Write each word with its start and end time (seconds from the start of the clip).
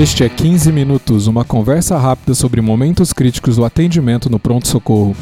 Este 0.00 0.24
é 0.24 0.30
15 0.30 0.72
Minutos, 0.72 1.26
uma 1.26 1.44
conversa 1.44 1.98
rápida 1.98 2.34
sobre 2.34 2.62
momentos 2.62 3.12
críticos 3.12 3.56
do 3.56 3.66
atendimento 3.66 4.30
no 4.30 4.38
pronto-socorro. 4.38 5.14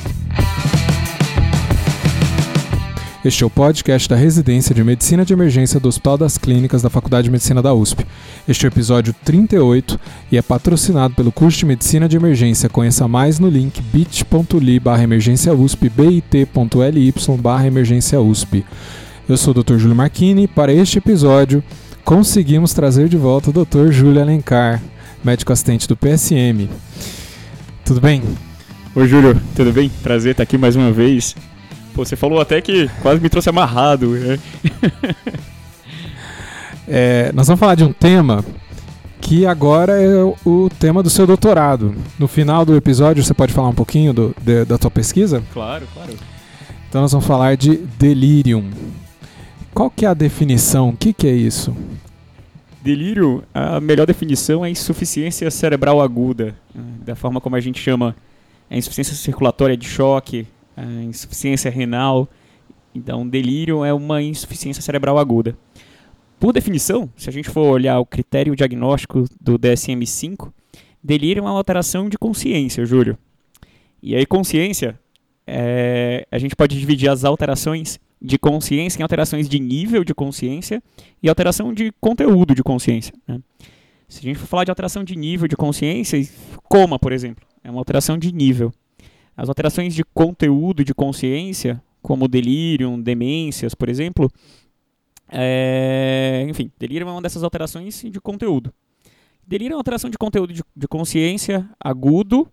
Este 3.24 3.42
é 3.42 3.46
o 3.46 3.51
podcast 3.51 4.08
da 4.08 4.14
Residência 4.14 4.72
de 4.72 4.85
Medicina 4.85 5.24
de 5.24 5.33
Emergência 5.33 5.80
do 5.80 5.88
Hospital 5.88 6.17
das 6.17 6.38
Clínicas 6.38 6.80
da 6.80 6.88
Faculdade 6.88 7.24
de 7.24 7.30
Medicina 7.33 7.60
da 7.60 7.74
USP. 7.74 8.06
Este 8.46 8.67
é 8.67 8.69
o 8.69 8.71
episódio 8.71 9.12
38 9.24 9.99
e 10.30 10.38
é 10.38 10.42
patrocinado 10.42 11.13
pelo 11.13 11.33
curso 11.33 11.58
de 11.58 11.67
Medicina 11.67 12.08
de 12.08 12.17
Emergência. 12.17 12.69
Conheça 12.69 13.08
mais 13.08 13.40
no 13.40 13.51
link 13.51 13.83
bit.ly 13.83 14.79
barra 14.79 15.03
emergência 15.03 15.53
USP, 15.53 15.88
bit.ly 15.88 17.12
barra 17.42 17.66
emergência 17.66 18.20
USP. 18.20 18.65
Eu 19.29 19.37
sou 19.37 19.52
o 19.52 19.60
Dr. 19.60 19.77
Júlio 19.77 19.97
Marchini 19.97 20.47
para 20.47 20.73
este 20.73 20.98
episódio 20.98 21.65
conseguimos 22.09 22.73
trazer 22.73 23.07
de 23.07 23.19
volta 23.19 23.51
o 23.51 23.53
Dr. 23.53 23.91
Júlio 23.91 24.23
Alencar, 24.23 24.80
médico 25.23 25.53
assistente 25.53 25.87
do 25.87 25.95
PSM. 25.95 26.66
Tudo 27.85 28.01
bem? 28.01 28.23
Oi, 28.95 29.07
Júlio, 29.07 29.39
tudo 29.55 29.71
bem? 29.75 29.91
Prazer 30.03 30.30
estar 30.30 30.43
aqui 30.43 30.57
mais 30.57 30.75
uma 30.75 30.91
vez. 30.91 31.37
Pô, 31.93 32.07
você 32.07 32.16
falou 32.16 32.41
até 32.41 32.63
que 32.63 32.89
quase 33.02 33.21
me 33.21 33.29
trouxe 33.29 33.51
amarrado, 33.51 34.13
né? 34.13 34.39
é, 36.89 37.30
nós 37.35 37.47
vamos 37.47 37.61
falar 37.61 37.75
de 37.75 37.85
um 37.85 37.93
tema 37.93 38.43
que 39.21 39.45
agora 39.45 40.01
é 40.01 40.25
o 40.47 40.71
tema 40.79 41.02
do 41.02 41.11
seu 41.11 41.27
doutorado. 41.27 41.95
No 42.19 42.27
final 42.27 42.65
do 42.65 42.75
episódio, 42.75 43.23
você 43.23 43.35
pode 43.35 43.52
falar 43.52 43.69
um 43.69 43.75
pouquinho 43.75 44.15
do, 44.15 44.35
de, 44.41 44.65
da 44.65 44.79
sua 44.79 44.91
pesquisa? 44.91 45.43
Claro, 45.52 45.87
claro. 45.93 46.15
Então 46.88 47.02
nós 47.02 47.13
vamos 47.13 47.27
falar 47.27 47.55
de 47.55 47.77
delirium. 47.99 48.71
Qual 49.75 49.91
que 49.91 50.07
é 50.07 50.09
a 50.09 50.15
definição? 50.15 50.88
O 50.88 50.97
que, 50.97 51.13
que 51.13 51.27
é 51.27 51.33
isso? 51.33 51.73
Delírio, 52.80 53.43
a 53.52 53.80
melhor 53.80 54.07
definição 54.07 54.65
é 54.65 54.71
insuficiência 54.71 55.51
cerebral 55.51 56.01
aguda, 56.01 56.57
né? 56.74 56.85
da 57.04 57.16
forma 57.16 57.40
como 57.40 57.57
a 57.57 57.60
gente 57.60 57.80
chama 57.80 58.15
a 58.70 58.76
insuficiência 58.76 59.15
circulatória 59.15 59.76
de 59.76 59.87
choque, 59.87 60.46
a 60.76 60.85
insuficiência 61.02 61.70
renal. 61.70 62.29
Então, 62.95 63.29
delírio 63.29 63.85
é 63.85 63.93
uma 63.93 64.22
insuficiência 64.22 64.82
cerebral 64.82 65.18
aguda. 65.18 65.56
Por 66.38 66.52
definição, 66.52 67.10
se 67.16 67.28
a 67.28 67.32
gente 67.32 67.50
for 67.50 67.68
olhar 67.68 67.98
o 67.98 68.06
critério 68.06 68.54
diagnóstico 68.54 69.24
do 69.40 69.58
DSM-5, 69.58 70.52
delírio 71.02 71.40
é 71.40 71.42
uma 71.42 71.50
alteração 71.50 72.08
de 72.08 72.16
consciência, 72.16 72.86
Júlio. 72.86 73.18
E 74.00 74.14
aí, 74.14 74.24
consciência, 74.24 74.98
é, 75.44 76.26
a 76.30 76.38
gente 76.38 76.54
pode 76.54 76.78
dividir 76.78 77.08
as 77.08 77.24
alterações 77.24 77.98
de 78.20 78.38
consciência 78.38 78.98
em 78.98 79.02
alterações 79.02 79.48
de 79.48 79.58
nível 79.58 80.02
de 80.05 80.14
consciência 80.14 80.83
e 81.22 81.28
alteração 81.28 81.72
de 81.72 81.92
conteúdo 82.00 82.55
de 82.55 82.62
consciência. 82.62 83.14
Né? 83.27 83.41
Se 84.08 84.20
a 84.20 84.22
gente 84.22 84.38
for 84.38 84.47
falar 84.47 84.64
de 84.64 84.70
alteração 84.70 85.05
de 85.05 85.14
nível 85.14 85.47
de 85.47 85.56
consciência, 85.56 86.19
coma, 86.64 86.98
por 86.98 87.12
exemplo, 87.12 87.47
é 87.62 87.70
uma 87.70 87.80
alteração 87.80 88.19
de 88.19 88.33
nível. 88.33 88.72
As 89.36 89.48
alterações 89.48 89.94
de 89.94 90.02
conteúdo 90.02 90.84
de 90.84 90.94
consciência, 90.94 91.80
como 92.02 92.27
delírio, 92.27 92.97
demências, 93.00 93.75
por 93.75 93.88
exemplo, 93.88 94.30
é... 95.28 96.47
enfim, 96.48 96.72
delírio 96.78 97.06
é 97.06 97.10
uma 97.10 97.22
dessas 97.22 97.44
alterações 97.44 98.03
de 98.03 98.20
conteúdo. 98.20 98.72
Delírio 99.47 99.75
é 99.75 99.77
uma 99.77 99.80
alteração 99.80 100.10
de 100.10 100.19
conteúdo 100.19 100.53
de, 100.53 100.62
de 100.75 100.88
consciência 100.88 101.69
agudo, 101.78 102.50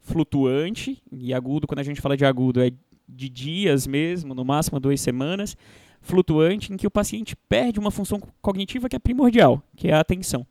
flutuante, 0.00 1.02
e 1.12 1.34
agudo, 1.34 1.66
quando 1.66 1.80
a 1.80 1.84
gente 1.84 2.00
fala 2.00 2.16
de 2.16 2.24
agudo, 2.24 2.60
é 2.60 2.72
de 3.08 3.28
dias 3.28 3.86
mesmo, 3.86 4.34
no 4.34 4.44
máximo 4.44 4.80
duas 4.80 5.00
semanas, 5.00 5.56
flutuante, 6.00 6.72
em 6.72 6.76
que 6.76 6.86
o 6.86 6.90
paciente 6.90 7.36
perde 7.48 7.78
uma 7.78 7.90
função 7.90 8.20
cognitiva 8.40 8.88
que 8.88 8.96
é 8.96 8.98
primordial, 8.98 9.62
que 9.76 9.88
é 9.88 9.92
a 9.92 10.00
atenção. 10.00 10.46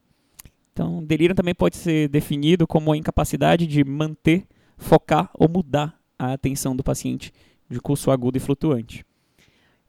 Então, 0.73 1.03
delírio 1.03 1.35
também 1.35 1.53
pode 1.53 1.75
ser 1.75 2.07
definido 2.07 2.65
como 2.65 2.91
a 2.91 2.97
incapacidade 2.97 3.67
de 3.67 3.83
manter 3.83 4.45
focar 4.77 5.29
ou 5.33 5.49
mudar 5.49 5.99
a 6.17 6.33
atenção 6.33 6.75
do 6.75 6.83
paciente 6.83 7.31
de 7.69 7.79
curso 7.79 8.09
agudo 8.09 8.37
e 8.37 8.41
flutuante. 8.41 9.05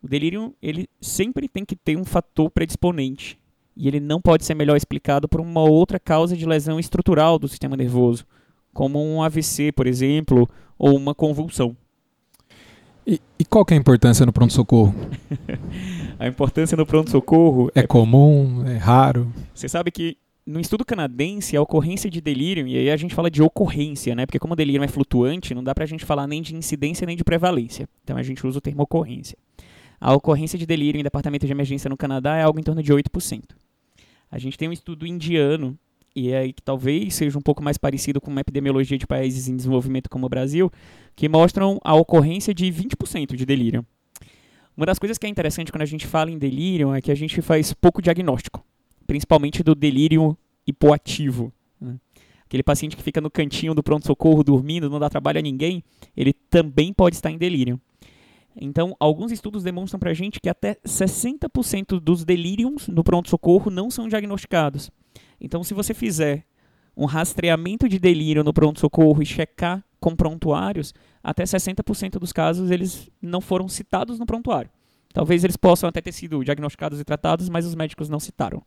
O 0.03 0.09
delírio 0.09 0.55
ele 0.61 0.89
sempre 1.01 1.49
tem 1.49 1.65
que 1.65 1.77
ter 1.77 1.97
um 1.97 2.05
fator 2.05 2.51
predisponente 2.51 3.39
e 3.77 3.87
ele 3.87 4.01
não 4.01 4.21
pode 4.21 4.45
ser 4.45 4.55
melhor 4.55 4.77
explicado 4.77 5.29
por 5.29 5.41
uma 5.41 5.63
outra 5.63 5.99
causa 5.99 6.37
de 6.37 6.45
lesão 6.45 6.79
estrutural 6.79 7.39
do 7.39 7.49
sistema 7.49 7.77
nervoso, 7.77 8.27
como 8.75 9.03
um 9.03 9.23
AVC, 9.23 9.73
por 9.73 9.87
exemplo, 9.87 10.49
ou 10.79 10.97
uma 10.97 11.15
convulsão. 11.15 11.77
E, 13.07 13.21
e 13.39 13.45
qual 13.45 13.65
que 13.65 13.75
é 13.75 13.77
a 13.77 13.81
importância 13.81 14.25
no 14.25 14.33
pronto-socorro? 14.33 14.95
a 16.19 16.27
importância 16.27 16.77
no 16.77 16.87
pronto-socorro 16.87 17.71
é, 17.75 17.81
é 17.81 17.87
comum, 17.87 18.65
é 18.67 18.77
raro. 18.77 19.33
Você 19.55 19.69
sabe 19.69 19.91
que 19.91 20.17
no 20.47 20.61
estudo 20.61 20.85
canadense, 20.85 21.57
a 21.57 21.63
ocorrência 21.63 22.11
de 22.11 22.21
delírio, 22.21 22.67
e 22.67 22.77
aí 22.77 22.91
a 22.91 22.97
gente 22.97 23.15
fala 23.15 23.31
de 23.31 23.43
ocorrência, 23.43 24.15
né? 24.15 24.27
Porque 24.27 24.39
como 24.39 24.55
o 24.55 24.57
delírio 24.57 24.83
é 24.83 24.89
flutuante, 24.89 25.55
não 25.55 25.63
dá 25.63 25.75
pra 25.75 25.87
gente 25.87 26.05
falar 26.05 26.27
nem 26.27 26.43
de 26.43 26.55
incidência 26.55 27.07
nem 27.07 27.17
de 27.17 27.25
prevalência. 27.25 27.89
Então 28.03 28.17
a 28.17 28.23
gente 28.23 28.45
usa 28.47 28.59
o 28.59 28.61
termo 28.61 28.83
ocorrência. 28.83 29.37
A 30.01 30.13
ocorrência 30.13 30.59
de 30.59 30.67
delírio 30.67 30.99
em 30.99 31.05
departamento 31.05 31.47
de 31.47 31.53
emergência 31.53 31.89
no 31.89 31.97
Canadá 31.97 32.37
é 32.37 32.43
algo 32.43 32.59
em 32.59 32.63
torno 32.63 32.83
de 32.83 32.93
8%. 32.93 33.43
A 34.31 34.39
gente 34.39 34.59
tem 34.59 34.69
um 34.69 34.73
estudo 34.73 35.07
indiano, 35.07 35.79
e 36.15 36.31
é 36.31 36.39
aí 36.39 36.53
que 36.53 36.63
talvez 36.63 37.15
seja 37.15 37.39
um 37.39 37.43
pouco 37.43 37.63
mais 37.63 37.79
parecido 37.79 38.21
com 38.21 38.31
uma 38.31 38.41
epidemiologia 38.41 38.99
de 38.99 39.07
países 39.07 39.49
em 39.49 39.57
desenvolvimento 39.57 40.11
como 40.11 40.27
o 40.27 40.29
Brasil, 40.29 40.71
que 41.17 41.29
mostram 41.29 41.79
a 41.85 41.95
ocorrência 41.95 42.55
de 42.55 42.67
20% 42.67 43.35
de 43.35 43.47
delírio. 43.47 43.87
Uma 44.77 44.87
das 44.87 44.99
coisas 44.99 45.19
que 45.19 45.27
é 45.27 45.29
interessante 45.29 45.71
quando 45.71 45.83
a 45.83 45.87
gente 45.87 46.07
fala 46.07 46.31
em 46.31 46.39
delírio 46.39 46.95
é 46.95 47.01
que 47.01 47.11
a 47.11 47.15
gente 47.15 47.41
faz 47.43 47.73
pouco 47.73 48.01
diagnóstico 48.01 48.65
principalmente 49.13 49.63
do 49.63 49.75
delírio 49.75 50.37
hipoativo. 50.67 51.53
Né? 51.81 51.99
Aquele 52.47 52.63
paciente 52.63 52.97
que 52.97 53.03
fica 53.03 53.21
no 53.21 53.31
cantinho 53.31 53.75
do 53.75 53.83
pronto-socorro 53.83 54.43
dormindo, 54.43 54.89
não 54.89 54.99
dá 54.99 55.09
trabalho 55.09 55.39
a 55.39 55.43
ninguém, 55.43 55.83
ele 56.17 56.33
também 56.33 56.93
pode 56.93 57.17
estar 57.17 57.31
em 57.31 57.39
delírio. 57.39 57.81
Então, 58.59 58.95
alguns 59.01 59.33
estudos 59.33 59.63
demonstram 59.63 59.99
para 59.99 60.11
a 60.11 60.15
gente 60.15 60.41
que 60.41 60.49
até 60.49 60.77
60% 60.87 61.99
dos 62.01 62.25
delírios 62.25 62.89
no 62.89 63.03
pronto-socorro 63.03 63.71
não 63.71 63.91
são 63.91 64.09
diagnosticados. 64.09 64.91
Então, 65.43 65.65
se 65.65 65.75
você 65.75 65.93
fizer 65.93 66.45
um 66.97 67.05
rastreamento 67.05 67.89
de 67.89 67.99
delírio 67.99 68.45
no 68.45 68.53
pronto-socorro 68.53 69.23
e 69.23 69.27
checar 69.27 69.83
com 69.99 70.15
prontuários, 70.15 70.95
até 71.23 71.43
60% 71.45 72.19
dos 72.19 72.33
casos 72.33 72.71
eles 72.71 73.11
não 73.21 73.41
foram 73.41 73.69
citados 73.69 74.19
no 74.19 74.27
prontuário. 74.27 74.71
Talvez 75.13 75.45
eles 75.45 75.57
possam 75.57 75.89
até 75.89 76.01
ter 76.01 76.13
sido 76.13 76.43
diagnosticados 76.45 77.01
e 77.01 77.05
tratados, 77.05 77.49
mas 77.49 77.67
os 77.67 77.75
médicos 77.75 78.09
não 78.09 78.19
citaram. 78.19 78.63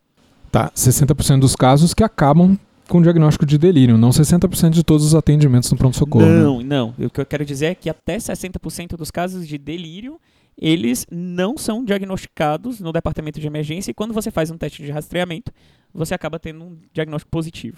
Tá, 0.52 0.70
60% 0.72 1.40
dos 1.40 1.56
casos 1.56 1.94
que 1.94 2.04
acabam 2.04 2.58
com 2.88 3.02
diagnóstico 3.02 3.46
de 3.46 3.58
delírio, 3.58 3.98
não 3.98 4.10
60% 4.10 4.70
de 4.70 4.84
todos 4.84 5.06
os 5.06 5.16
atendimentos 5.16 5.72
no 5.72 5.78
pronto-socorro. 5.78 6.26
Não, 6.26 6.60
né? 6.60 6.66
não. 6.66 6.94
O 7.00 7.10
que 7.10 7.20
eu 7.20 7.26
quero 7.26 7.44
dizer 7.44 7.68
é 7.68 7.76
que 7.76 7.90
até 7.90 8.18
60% 8.18 8.96
dos 8.96 9.10
casos 9.10 9.48
de 9.48 9.58
delírio, 9.58 10.20
eles 10.58 11.06
não 11.12 11.58
são 11.58 11.84
diagnosticados 11.84 12.80
no 12.80 12.92
departamento 12.92 13.40
de 13.40 13.48
emergência 13.48 13.92
e 13.92 13.94
quando 13.94 14.14
você 14.14 14.32
faz 14.32 14.50
um 14.50 14.58
teste 14.58 14.84
de 14.84 14.92
rastreamento, 14.92 15.52
você 15.94 16.14
acaba 16.14 16.40
tendo 16.40 16.64
um 16.64 16.78
diagnóstico 16.94 17.32
positivo. 17.32 17.78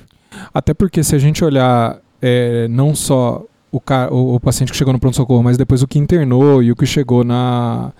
Até 0.53 0.73
porque 0.73 1.03
se 1.03 1.15
a 1.15 1.19
gente 1.19 1.43
olhar 1.43 1.99
é, 2.21 2.67
não 2.67 2.95
só 2.95 3.43
o, 3.71 3.81
o, 4.11 4.35
o 4.35 4.39
paciente 4.39 4.71
que 4.71 4.77
chegou 4.77 4.93
no 4.93 4.99
pronto-socorro, 4.99 5.43
mas 5.43 5.57
depois 5.57 5.81
o 5.81 5.87
que 5.87 5.99
internou 5.99 6.61
e 6.61 6.71
o 6.71 6.75
que 6.75 6.85
chegou 6.85 7.23
na 7.23 7.93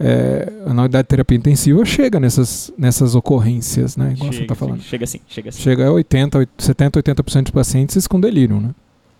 é, 0.00 0.50
na 0.66 0.82
unidade 0.82 1.04
de 1.04 1.08
terapia 1.08 1.38
intensiva 1.38 1.84
chega 1.84 2.18
nessas, 2.18 2.72
nessas 2.76 3.14
ocorrências, 3.14 3.96
né? 3.96 4.12
Igual 4.12 4.32
chega, 4.32 4.32
você 4.32 4.42
está 4.42 4.54
falando. 4.54 4.80
Chega 4.80 5.06
sim, 5.06 5.20
chega 5.28 5.52
sim. 5.52 5.62
Chega 5.62 5.86
a 5.86 5.92
80, 5.92 6.48
70, 6.58 7.02
80% 7.02 7.44
de 7.44 7.52
pacientes 7.52 8.06
com 8.08 8.18
delírio, 8.18 8.60
né? 8.60 8.74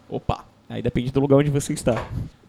Opa, 0.08 0.44
aí 0.68 0.82
depende 0.82 1.12
do 1.12 1.20
lugar 1.20 1.36
onde 1.36 1.50
você 1.50 1.72
está. 1.72 2.04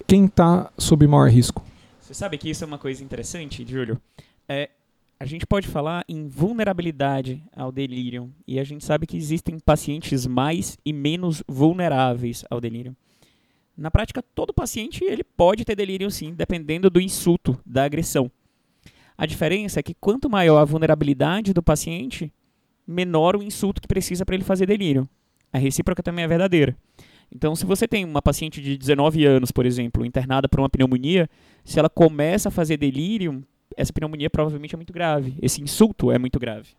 Quem 0.08 0.26
está 0.26 0.72
sob 0.78 1.06
maior 1.06 1.30
risco? 1.30 1.64
Você 2.04 2.14
sabe 2.14 2.38
que 2.38 2.50
isso 2.50 2.66
é 2.66 2.68
uma 2.68 2.78
coisa 2.78 3.02
interessante, 3.02 3.66
Júlio? 3.66 3.98
É, 4.46 4.70
a 5.18 5.26
gente 5.26 5.48
pode 5.48 5.70
falar 5.70 6.04
em 6.06 6.28
vulnerabilidade 6.28 7.42
ao 7.56 7.72
delírio 7.72 8.30
e 8.46 8.60
a 8.60 8.64
gente 8.66 8.84
sabe 8.84 9.08
que 9.08 9.16
existem 9.16 9.58
pacientes 9.58 10.28
mais 10.28 10.78
e 10.86 10.92
menos 10.92 11.42
vulneráveis 11.48 12.44
ao 12.50 12.60
delírio. 12.60 12.94
Na 13.78 13.90
prática, 13.90 14.22
todo 14.22 14.54
paciente 14.54 15.02
ele 15.02 15.24
pode 15.24 15.64
ter 15.64 15.78
delírio 15.78 16.12
sim, 16.12 16.34
dependendo 16.34 16.90
do 16.90 17.00
insulto, 17.00 17.58
da 17.66 17.86
agressão. 17.86 18.30
A 19.18 19.26
diferença 19.26 19.80
é 19.80 19.84
que 19.84 19.94
quanto 19.94 20.30
maior 20.30 20.58
a 20.58 20.66
vulnerabilidade 20.66 21.54
do 21.54 21.64
paciente, 21.64 22.34
menor 22.86 23.38
o 23.38 23.42
insulto 23.42 23.82
que 23.82 23.88
precisa 23.88 24.26
para 24.26 24.36
ele 24.36 24.44
fazer 24.44 24.66
delírio. 24.66 25.08
A 25.54 25.58
recíproca 25.58 26.04
também 26.04 26.26
é 26.26 26.28
verdadeira. 26.28 26.76
Então, 27.36 27.56
se 27.56 27.66
você 27.66 27.88
tem 27.88 28.06
uma 28.06 28.22
paciente 28.22 28.62
de 28.62 28.78
19 28.78 29.26
anos, 29.26 29.52
por 29.52 29.66
exemplo, 29.66 30.06
internada 30.06 30.48
por 30.48 30.60
uma 30.60 30.70
pneumonia, 30.70 31.28
se 31.66 31.80
ela 31.80 31.90
começa 31.90 32.50
a 32.50 32.52
fazer 32.52 32.78
delírio, 32.78 33.44
essa 33.76 33.92
pneumonia 33.92 34.30
provavelmente 34.30 34.76
é 34.76 34.78
muito 34.78 34.94
grave. 34.94 35.36
Esse 35.42 35.62
insulto 35.62 36.12
é 36.12 36.20
muito 36.20 36.40
grave. 36.40 36.70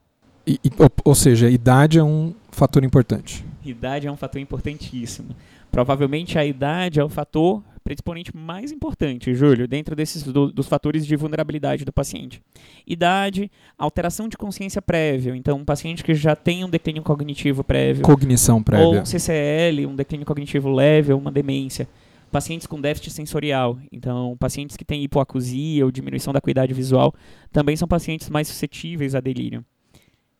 E, 0.47 0.61
ou, 0.79 0.91
ou 1.05 1.15
seja, 1.15 1.47
a 1.47 1.51
idade 1.51 1.99
é 1.99 2.05
um 2.05 2.35
fator 2.53 2.85
importante. 2.85 3.45
Idade 3.65 4.07
é 4.07 4.13
um 4.13 4.17
fator 4.17 4.41
importantíssimo. 4.41 5.35
Provavelmente 5.71 6.39
a 6.39 6.45
idade 6.45 7.01
é 7.01 7.05
o 7.05 7.09
fator 7.09 7.63
predisponente 7.85 8.35
mais 8.35 8.73
importante, 8.73 9.35
Júlio, 9.35 9.69
dentro 9.69 9.95
desses 9.95 10.23
do, 10.23 10.51
dos 10.51 10.67
fatores 10.67 11.07
de 11.07 11.15
vulnerabilidade 11.17 11.85
do 11.85 11.93
paciente. 11.93 12.41
Idade, 12.87 13.51
alteração 13.77 14.27
de 14.27 14.39
consciência 14.39 14.81
prévia. 14.81 15.37
Então, 15.37 15.59
um 15.59 15.65
paciente 15.65 16.03
que 16.03 16.15
já 16.15 16.35
tem 16.35 16.65
um 16.65 16.71
declínio 16.71 17.03
cognitivo 17.03 17.63
prévio. 17.63 18.03
Cognição 18.03 18.63
prévia. 18.63 18.87
Ou 18.87 18.97
um 19.01 19.05
CCL, 19.05 19.87
um 19.87 19.95
declínio 19.95 20.25
cognitivo 20.25 20.71
leve 20.71 21.13
ou 21.13 21.21
uma 21.21 21.31
demência. 21.31 21.87
Pacientes 22.33 22.67
com 22.67 22.81
déficit 22.81 23.11
sensorial. 23.11 23.79
Então, 23.93 24.35
pacientes 24.39 24.79
que 24.79 24.85
têm 24.85 25.05
hipoacusia 25.05 25.85
ou 25.85 25.91
diminuição 25.91 26.33
da 26.33 26.39
acuidade 26.39 26.73
visual 26.73 27.15
também 27.53 27.77
são 27.77 27.87
pacientes 27.87 28.31
mais 28.31 28.49
suscetíveis 28.49 29.15
a 29.15 29.21
delírio. 29.21 29.63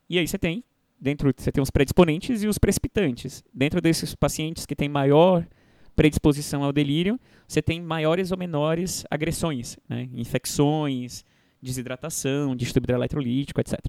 E 0.09 0.17
aí 0.17 0.27
você 0.27 0.37
tem, 0.37 0.63
dentro 1.05 1.31
você 1.37 1.51
tem 1.51 1.61
os 1.61 1.69
predisponentes 1.69 2.41
e 2.41 2.47
os 2.47 2.57
precipitantes. 2.57 3.43
Dentro 3.53 3.79
desses 3.79 4.15
pacientes 4.15 4.65
que 4.65 4.75
têm 4.75 4.89
maior 4.89 5.45
predisposição 5.95 6.63
ao 6.63 6.73
delírio, 6.73 7.19
você 7.47 7.61
tem 7.61 7.79
maiores 7.79 8.31
ou 8.31 8.37
menores 8.37 9.05
agressões, 9.09 9.77
né? 9.87 10.09
infecções, 10.15 11.23
desidratação, 11.61 12.55
distúrbio 12.55 12.95
eletrolítico, 12.95 13.61
etc. 13.61 13.79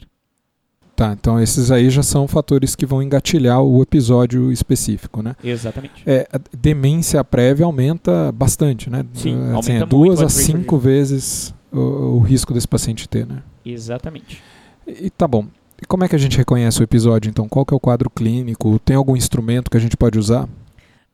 Tá, 0.94 1.12
então 1.18 1.40
esses 1.40 1.70
aí 1.70 1.88
já 1.88 2.02
são 2.02 2.28
fatores 2.28 2.76
que 2.76 2.84
vão 2.86 3.02
engatilhar 3.02 3.62
o 3.62 3.82
episódio 3.82 4.52
específico, 4.52 5.22
né? 5.22 5.36
Exatamente. 5.42 6.02
É, 6.06 6.26
a 6.30 6.38
demência 6.56 7.22
prévia 7.24 7.66
aumenta 7.66 8.30
bastante, 8.32 8.88
né? 8.88 9.04
Sim, 9.14 9.34
assim, 9.34 9.52
aumenta 9.54 9.84
é 9.84 9.86
duas 9.86 10.22
a 10.22 10.28
cinco 10.28 10.78
vezes 10.78 11.54
o, 11.72 11.78
o 11.78 12.18
risco 12.20 12.52
desse 12.52 12.68
paciente 12.68 13.08
ter, 13.08 13.26
né? 13.26 13.42
Exatamente. 13.64 14.42
E 14.86 15.10
tá 15.10 15.26
bom. 15.26 15.46
E 15.80 15.84
como 15.86 16.04
é 16.04 16.08
que 16.08 16.16
a 16.16 16.18
gente 16.18 16.36
reconhece 16.36 16.80
o 16.80 16.84
episódio, 16.84 17.28
então? 17.28 17.48
Qual 17.48 17.64
que 17.64 17.74
é 17.74 17.76
o 17.76 17.80
quadro 17.80 18.08
clínico? 18.08 18.78
Tem 18.78 18.96
algum 18.96 19.16
instrumento 19.16 19.70
que 19.70 19.76
a 19.76 19.80
gente 19.80 19.96
pode 19.96 20.18
usar? 20.18 20.48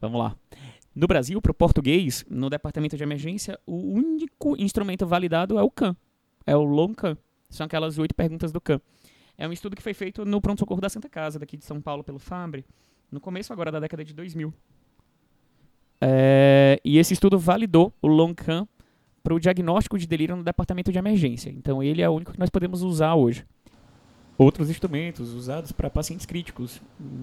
Vamos 0.01 0.21
lá. 0.21 0.37
No 0.95 1.07
Brasil, 1.07 1.41
para 1.41 1.51
o 1.51 1.55
português, 1.55 2.25
no 2.31 2.51
departamento 2.51 2.97
de 2.97 3.03
emergência, 3.03 3.59
o 3.67 3.77
único 3.77 4.55
instrumento 4.61 5.07
validado 5.07 5.59
é 5.59 5.63
o 5.63 5.71
CAN. 5.71 5.97
É 6.47 6.55
o 6.55 6.63
LONCAN. 6.63 7.17
São 7.49 7.67
aquelas 7.67 7.99
oito 7.99 8.15
perguntas 8.15 8.53
do 8.53 8.61
CAN. 8.61 8.81
É 9.37 9.49
um 9.49 9.53
estudo 9.53 9.75
que 9.75 9.83
foi 9.83 9.95
feito 9.95 10.25
no 10.25 10.41
pronto-socorro 10.41 10.81
da 10.81 10.89
Santa 10.89 11.09
Casa, 11.09 11.39
daqui 11.39 11.57
de 11.57 11.65
São 11.65 11.81
Paulo, 11.81 12.05
pelo 12.05 12.19
FAMBRE, 12.19 12.65
no 13.11 13.21
começo 13.21 13.53
agora 13.53 13.73
da 13.73 13.81
década 13.81 14.05
de 14.05 14.13
2000. 14.13 14.53
É, 16.01 16.79
e 16.85 16.99
esse 16.99 17.15
estudo 17.15 17.39
validou 17.39 17.93
o 18.03 18.07
LONCAN 18.07 18.69
para 19.23 19.35
o 19.35 19.41
diagnóstico 19.41 19.99
de 19.99 20.07
delírio 20.07 20.37
no 20.37 20.43
departamento 20.43 20.93
de 20.93 20.99
emergência. 20.99 21.49
Então, 21.49 21.83
ele 21.83 22.03
é 22.03 22.09
o 22.09 22.13
único 22.13 22.33
que 22.33 22.39
nós 22.39 22.51
podemos 22.51 22.83
usar 22.83 23.15
hoje. 23.15 23.47
Outros 24.43 24.69
instrumentos 24.71 25.33
usados 25.33 25.73
para 25.73 25.89
pacientes 25.89 26.27
críticos, 26.27 26.81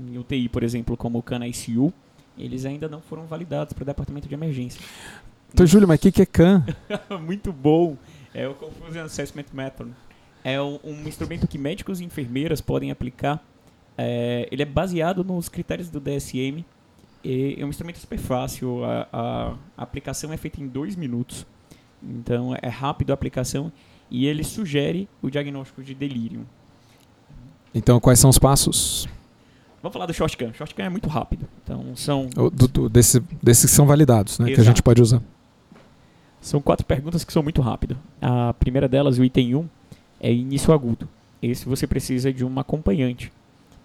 em 0.07 0.17
UTI, 0.17 0.47
por 0.47 0.63
exemplo, 0.63 0.95
como 0.95 1.17
o 1.17 1.23
CAN 1.23 1.45
ICU, 1.45 1.93
eles 2.37 2.65
ainda 2.65 2.87
não 2.87 3.01
foram 3.01 3.25
validados 3.25 3.73
para 3.73 3.83
o 3.83 3.85
departamento 3.85 4.27
de 4.27 4.33
emergência. 4.33 4.81
Então, 5.53 5.65
Júlio, 5.65 5.87
mas 5.87 5.99
o 5.99 6.01
que, 6.01 6.11
que 6.11 6.21
é 6.21 6.25
CAN? 6.25 6.65
Muito 7.21 7.51
bom. 7.51 7.97
É 8.33 8.47
o 8.47 8.53
Confusion 8.53 9.03
Assessment 9.03 9.45
Method. 9.51 9.91
É 10.43 10.61
um, 10.61 10.79
um 10.83 11.07
instrumento 11.07 11.47
que 11.47 11.57
médicos 11.57 11.99
e 11.99 12.05
enfermeiras 12.05 12.61
podem 12.61 12.91
aplicar. 12.91 13.43
É, 13.97 14.47
ele 14.51 14.61
é 14.61 14.65
baseado 14.65 15.23
nos 15.23 15.49
critérios 15.49 15.89
do 15.89 15.99
DSM. 15.99 16.63
é 17.25 17.65
um 17.65 17.69
instrumento 17.69 17.97
super 17.97 18.19
fácil. 18.19 18.85
A, 18.85 19.07
a, 19.11 19.55
a 19.77 19.83
aplicação 19.83 20.31
é 20.31 20.37
feita 20.37 20.61
em 20.61 20.67
dois 20.67 20.95
minutos. 20.95 21.45
Então 22.01 22.55
é 22.61 22.69
rápido 22.69 23.11
a 23.11 23.13
aplicação 23.13 23.71
e 24.09 24.25
ele 24.25 24.43
sugere 24.43 25.09
o 25.21 25.29
diagnóstico 25.29 25.83
de 25.83 25.93
delírio. 25.93 26.47
Então, 27.73 27.99
quais 27.99 28.19
são 28.19 28.29
os 28.29 28.39
passos? 28.39 29.07
Vamos 29.81 29.93
falar 29.93 30.05
do 30.07 30.13
shotgun. 30.13 30.51
Shotgun 30.53 30.81
é 30.83 30.89
muito 30.89 31.07
rápido. 31.07 31.47
Então 31.63 31.95
são 31.95 32.27
do- 32.27 32.49
do- 32.67 32.89
desse- 32.89 33.21
desses 33.41 33.69
que 33.69 33.75
são 33.75 33.85
validados, 33.85 34.37
né? 34.39 34.45
Que 34.47 34.51
a 34.51 34.53
Exato. 34.55 34.67
gente 34.67 34.83
pode 34.83 35.01
usar. 35.01 35.21
São 36.41 36.61
quatro 36.61 36.85
perguntas 36.85 37.23
que 37.23 37.31
são 37.31 37.41
muito 37.43 37.61
rápido. 37.61 37.97
A 38.21 38.53
primeira 38.53 38.87
delas, 38.89 39.17
o 39.19 39.23
item 39.23 39.55
1, 39.55 39.69
é 40.19 40.33
início 40.33 40.73
agudo. 40.73 41.07
Esse 41.41 41.65
você 41.65 41.87
precisa 41.87 42.33
de 42.33 42.43
um 42.43 42.59
acompanhante 42.59 43.31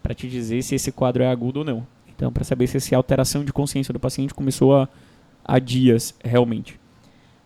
para 0.03 0.15
te 0.15 0.29
dizer 0.29 0.63
se 0.63 0.75
esse 0.75 0.91
quadro 0.91 1.23
é 1.23 1.31
agudo 1.31 1.61
ou 1.61 1.65
não. 1.65 1.87
Então, 2.09 2.33
para 2.33 2.43
saber 2.45 2.67
se 2.67 2.77
essa 2.77 2.97
alteração 2.97 3.45
de 3.45 3.53
consciência 3.53 3.93
do 3.93 4.01
paciente 4.01 4.35
começou 4.35 4.77
a, 4.77 4.89
há 5.45 5.59
dias 5.61 6.15
realmente. 6.25 6.79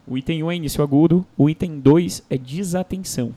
O 0.06 0.16
item 0.16 0.42
1 0.42 0.50
é 0.52 0.56
início 0.56 0.82
agudo, 0.82 1.26
o 1.36 1.50
item 1.50 1.78
2 1.80 2.22
é 2.30 2.38
desatenção. 2.38 3.34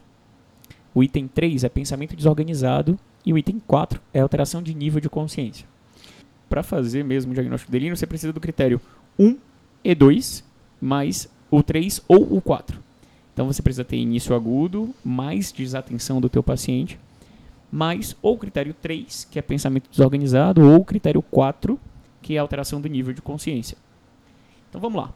O 0.93 1.03
item 1.03 1.27
3 1.27 1.63
é 1.63 1.69
pensamento 1.69 2.15
desorganizado 2.15 2.99
e 3.25 3.31
o 3.31 3.37
item 3.37 3.61
4 3.65 4.01
é 4.13 4.19
alteração 4.19 4.61
de 4.61 4.73
nível 4.73 4.99
de 4.99 5.09
consciência. 5.09 5.65
Para 6.49 6.63
fazer 6.63 7.03
mesmo 7.03 7.31
o 7.31 7.33
diagnóstico 7.33 7.71
de 7.71 7.77
delírio, 7.77 7.95
você 7.95 8.05
precisa 8.05 8.33
do 8.33 8.41
critério 8.41 8.81
1 9.17 9.37
e 9.83 9.95
2 9.95 10.43
mais 10.81 11.29
o 11.49 11.61
3 11.61 12.01
ou 12.07 12.35
o 12.35 12.41
4. 12.41 12.79
Então 13.33 13.45
você 13.45 13.61
precisa 13.61 13.85
ter 13.85 13.97
início 13.97 14.35
agudo, 14.35 14.93
mais 15.03 15.51
desatenção 15.51 16.19
do 16.19 16.29
teu 16.29 16.43
paciente, 16.43 16.99
mais 17.71 18.15
ou 18.21 18.33
o 18.33 18.37
critério 18.37 18.73
3, 18.73 19.27
que 19.31 19.39
é 19.39 19.41
pensamento 19.41 19.89
desorganizado, 19.89 20.61
ou 20.61 20.81
o 20.81 20.85
critério 20.85 21.21
4, 21.21 21.79
que 22.21 22.35
é 22.35 22.37
alteração 22.39 22.81
do 22.81 22.89
nível 22.89 23.13
de 23.13 23.21
consciência. 23.21 23.77
Então 24.69 24.81
vamos 24.81 25.01
lá. 25.01 25.13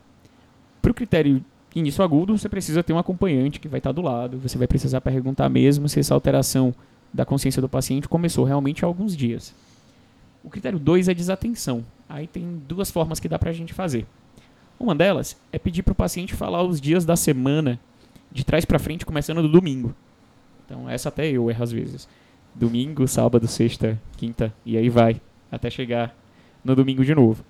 Para 0.82 0.92
o 0.92 0.94
critério 0.94 1.44
início 1.76 2.04
agudo, 2.04 2.38
você 2.38 2.48
precisa 2.48 2.82
ter 2.82 2.94
um 2.94 2.98
acompanhante 2.98 3.60
que 3.60 3.68
vai 3.68 3.80
estar 3.80 3.92
do 3.92 4.02
lado, 4.02 4.40
você 4.40 4.58
vai 4.58 4.68
precisar 4.68 5.02
perguntar 5.02 5.50
mesmo 5.50 5.90
se 5.90 6.00
essa 6.00 6.14
alteração 6.14 6.74
da 7.14 7.26
consciência 7.26 7.62
do 7.62 7.70
paciente 7.70 8.08
começou 8.08 8.46
realmente 8.46 8.84
há 8.84 8.88
alguns 8.88 9.16
dias. 9.16 9.54
O 10.44 10.50
critério 10.50 10.80
2 10.80 11.08
é 11.08 11.14
desatenção. 11.14 11.84
Aí 12.08 12.28
tem 12.28 12.62
duas 12.68 12.92
formas 12.92 13.20
que 13.20 13.28
dá 13.28 13.38
pra 13.40 13.52
gente 13.52 13.74
fazer. 13.74 14.06
Uma 14.80 14.94
delas 14.94 15.38
é 15.52 15.58
pedir 15.58 15.84
para 15.84 15.94
o 15.94 15.96
paciente 15.96 16.34
falar 16.34 16.62
os 16.64 16.80
dias 16.80 17.06
da 17.06 17.16
semana 17.16 17.80
de 18.32 18.44
trás 18.44 18.66
para 18.66 18.78
frente, 18.78 19.06
começando 19.06 19.42
do 19.42 19.50
domingo. 19.50 19.96
Então, 20.66 20.90
essa 20.90 21.10
até 21.10 21.28
eu 21.28 21.50
erro 21.50 21.64
às 21.64 21.72
vezes. 21.72 22.08
Domingo, 22.54 23.08
sábado, 23.08 23.48
sexta, 23.48 24.00
quinta, 24.18 24.54
e 24.66 24.78
aí 24.78 24.90
vai, 24.90 25.22
até 25.52 25.70
chegar 25.70 26.16
no 26.64 26.76
domingo 26.76 27.04
de 27.04 27.16
novo. 27.16 27.44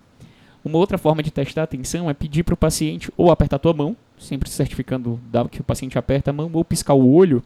Uma 0.64 0.78
outra 0.78 0.98
forma 0.98 1.22
de 1.22 1.32
testar 1.32 1.62
a 1.62 1.64
atenção 1.66 2.10
é 2.10 2.14
pedir 2.14 2.44
para 2.44 2.54
o 2.54 2.58
paciente 2.58 3.12
ou 3.18 3.32
apertar 3.32 3.58
a 3.58 3.60
tua 3.60 3.74
mão, 3.74 3.96
sempre 4.18 4.50
se 4.50 4.56
certificando 4.56 5.20
da 5.32 5.48
que 5.48 5.62
o 5.62 5.64
paciente 5.64 5.98
aperta 5.98 6.32
a 6.32 6.34
mão, 6.34 6.50
ou 6.54 6.66
piscar 6.66 6.94
o 6.94 7.14
olho, 7.14 7.44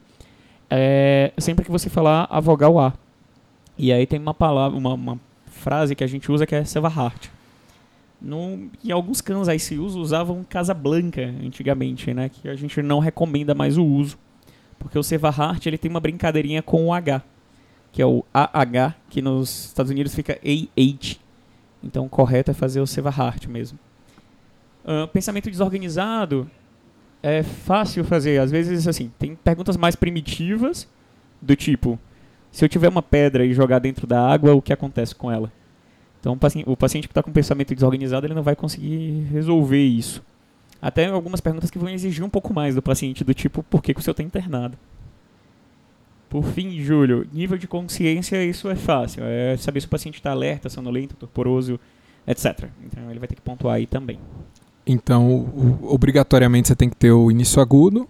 é, 0.70 1.34
sempre 1.38 1.66
que 1.66 1.72
você 1.72 1.90
falar 1.90 2.28
a 2.30 2.40
vogal 2.40 2.80
A. 2.80 2.94
E 3.78 3.92
aí 3.92 4.06
tem 4.06 4.20
uma 4.20 4.34
palavra, 4.34 4.78
uma, 4.78 4.94
uma 4.94 5.20
frase 5.48 5.96
que 5.96 6.04
a 6.04 6.08
gente 6.08 6.32
usa 6.32 6.46
que 6.46 6.56
é 6.56 6.64
Sevahart. 6.64 7.28
No, 8.22 8.70
em 8.84 8.92
alguns 8.92 9.22
cães 9.22 9.48
ICUs 9.48 9.96
usavam 9.96 10.44
Casablanca 10.44 11.34
antigamente, 11.44 12.14
né? 12.14 12.28
Que 12.28 12.50
a 12.50 12.56
gente 12.56 12.82
não 12.82 13.00
recomenda 13.00 13.56
mais 13.56 13.78
o 13.78 13.86
uso. 13.86 14.18
Porque 14.78 15.00
o 15.00 15.04
Sevahart 15.04 15.66
ele 15.66 15.78
tem 15.78 15.90
uma 15.90 16.00
brincadeirinha 16.00 16.62
com 16.62 16.88
o 16.88 16.94
H, 16.94 17.22
que 17.92 18.02
é 18.02 18.06
o 18.06 18.26
AH, 18.34 18.96
que 19.10 19.22
nos 19.22 19.68
Estados 19.68 19.92
Unidos 19.92 20.14
fica 20.14 20.34
AH. 20.34 21.18
Então 21.82 22.06
o 22.06 22.10
correto 22.10 22.52
é 22.52 22.54
fazer 22.54 22.82
o 22.82 22.88
Sevahart 22.88 23.48
mesmo. 23.48 23.80
Ah, 24.86 25.08
pensamento 25.08 25.50
desorganizado 25.50 26.50
é 27.22 27.44
fácil 27.44 28.04
fazer. 28.04 28.40
Às 28.40 28.52
vezes, 28.52 28.88
assim, 28.88 29.12
tem 29.20 29.36
perguntas 29.36 29.78
mais 29.78 29.96
primitivas, 29.96 30.88
do 31.42 31.56
tipo: 31.56 32.00
se 32.52 32.64
eu 32.64 32.70
tiver 32.70 32.90
uma 32.90 33.02
pedra 33.02 33.46
e 33.46 33.54
jogar 33.54 33.80
dentro 33.80 34.06
da 34.08 34.26
água, 34.28 34.54
o 34.54 34.62
que 34.62 34.74
acontece 34.74 35.16
com 35.16 35.32
ela? 35.32 35.52
Então, 36.20 36.34
o 36.34 36.38
paci- 36.38 36.64
o 36.68 36.76
paciente 36.76 37.08
que 37.08 37.12
está 37.12 37.24
com 37.24 37.32
pensamento 37.32 37.74
desorganizado, 37.74 38.26
ele 38.26 38.34
não 38.34 38.44
vai 38.44 38.56
conseguir 38.56 39.26
resolver 39.32 39.82
isso. 39.86 40.22
Até 40.82 41.06
algumas 41.08 41.42
perguntas 41.42 41.70
que 41.72 41.78
vão 41.80 41.90
exigir 41.90 42.24
um 42.24 42.30
pouco 42.30 42.54
mais 42.54 42.76
do 42.76 42.82
paciente, 42.82 43.24
do 43.24 43.34
tipo, 43.34 43.64
por 43.64 43.82
que, 43.82 43.94
que 43.94 44.00
o 44.00 44.04
senhor 44.04 44.12
está 44.14 44.24
internado? 44.24 44.78
Por 46.30 46.44
fim, 46.44 46.80
Júlio, 46.80 47.28
nível 47.34 47.58
de 47.58 47.68
consciência, 47.68 48.44
isso 48.46 48.70
é 48.70 48.76
fácil. 48.76 49.24
É 49.24 49.58
saber 49.58 49.82
se 49.82 49.88
o 49.88 49.90
paciente 49.90 50.16
está 50.16 50.32
alerta, 50.32 50.70
sonolento, 50.70 51.16
torporoso, 51.16 51.80
etc. 52.28 52.70
Então, 52.86 53.10
ele 53.10 53.18
vai 53.20 53.28
ter 53.28 53.36
que 53.36 53.42
pontuar 53.42 53.76
aí 53.76 53.88
também. 53.88 54.20
Então, 54.92 55.30
o- 55.30 55.94
obrigatoriamente 55.94 56.68
você 56.68 56.76
tem 56.76 56.90
que 56.90 56.96
ter 56.96 57.12
o 57.12 57.30
início 57.30 57.62
agudo, 57.62 58.08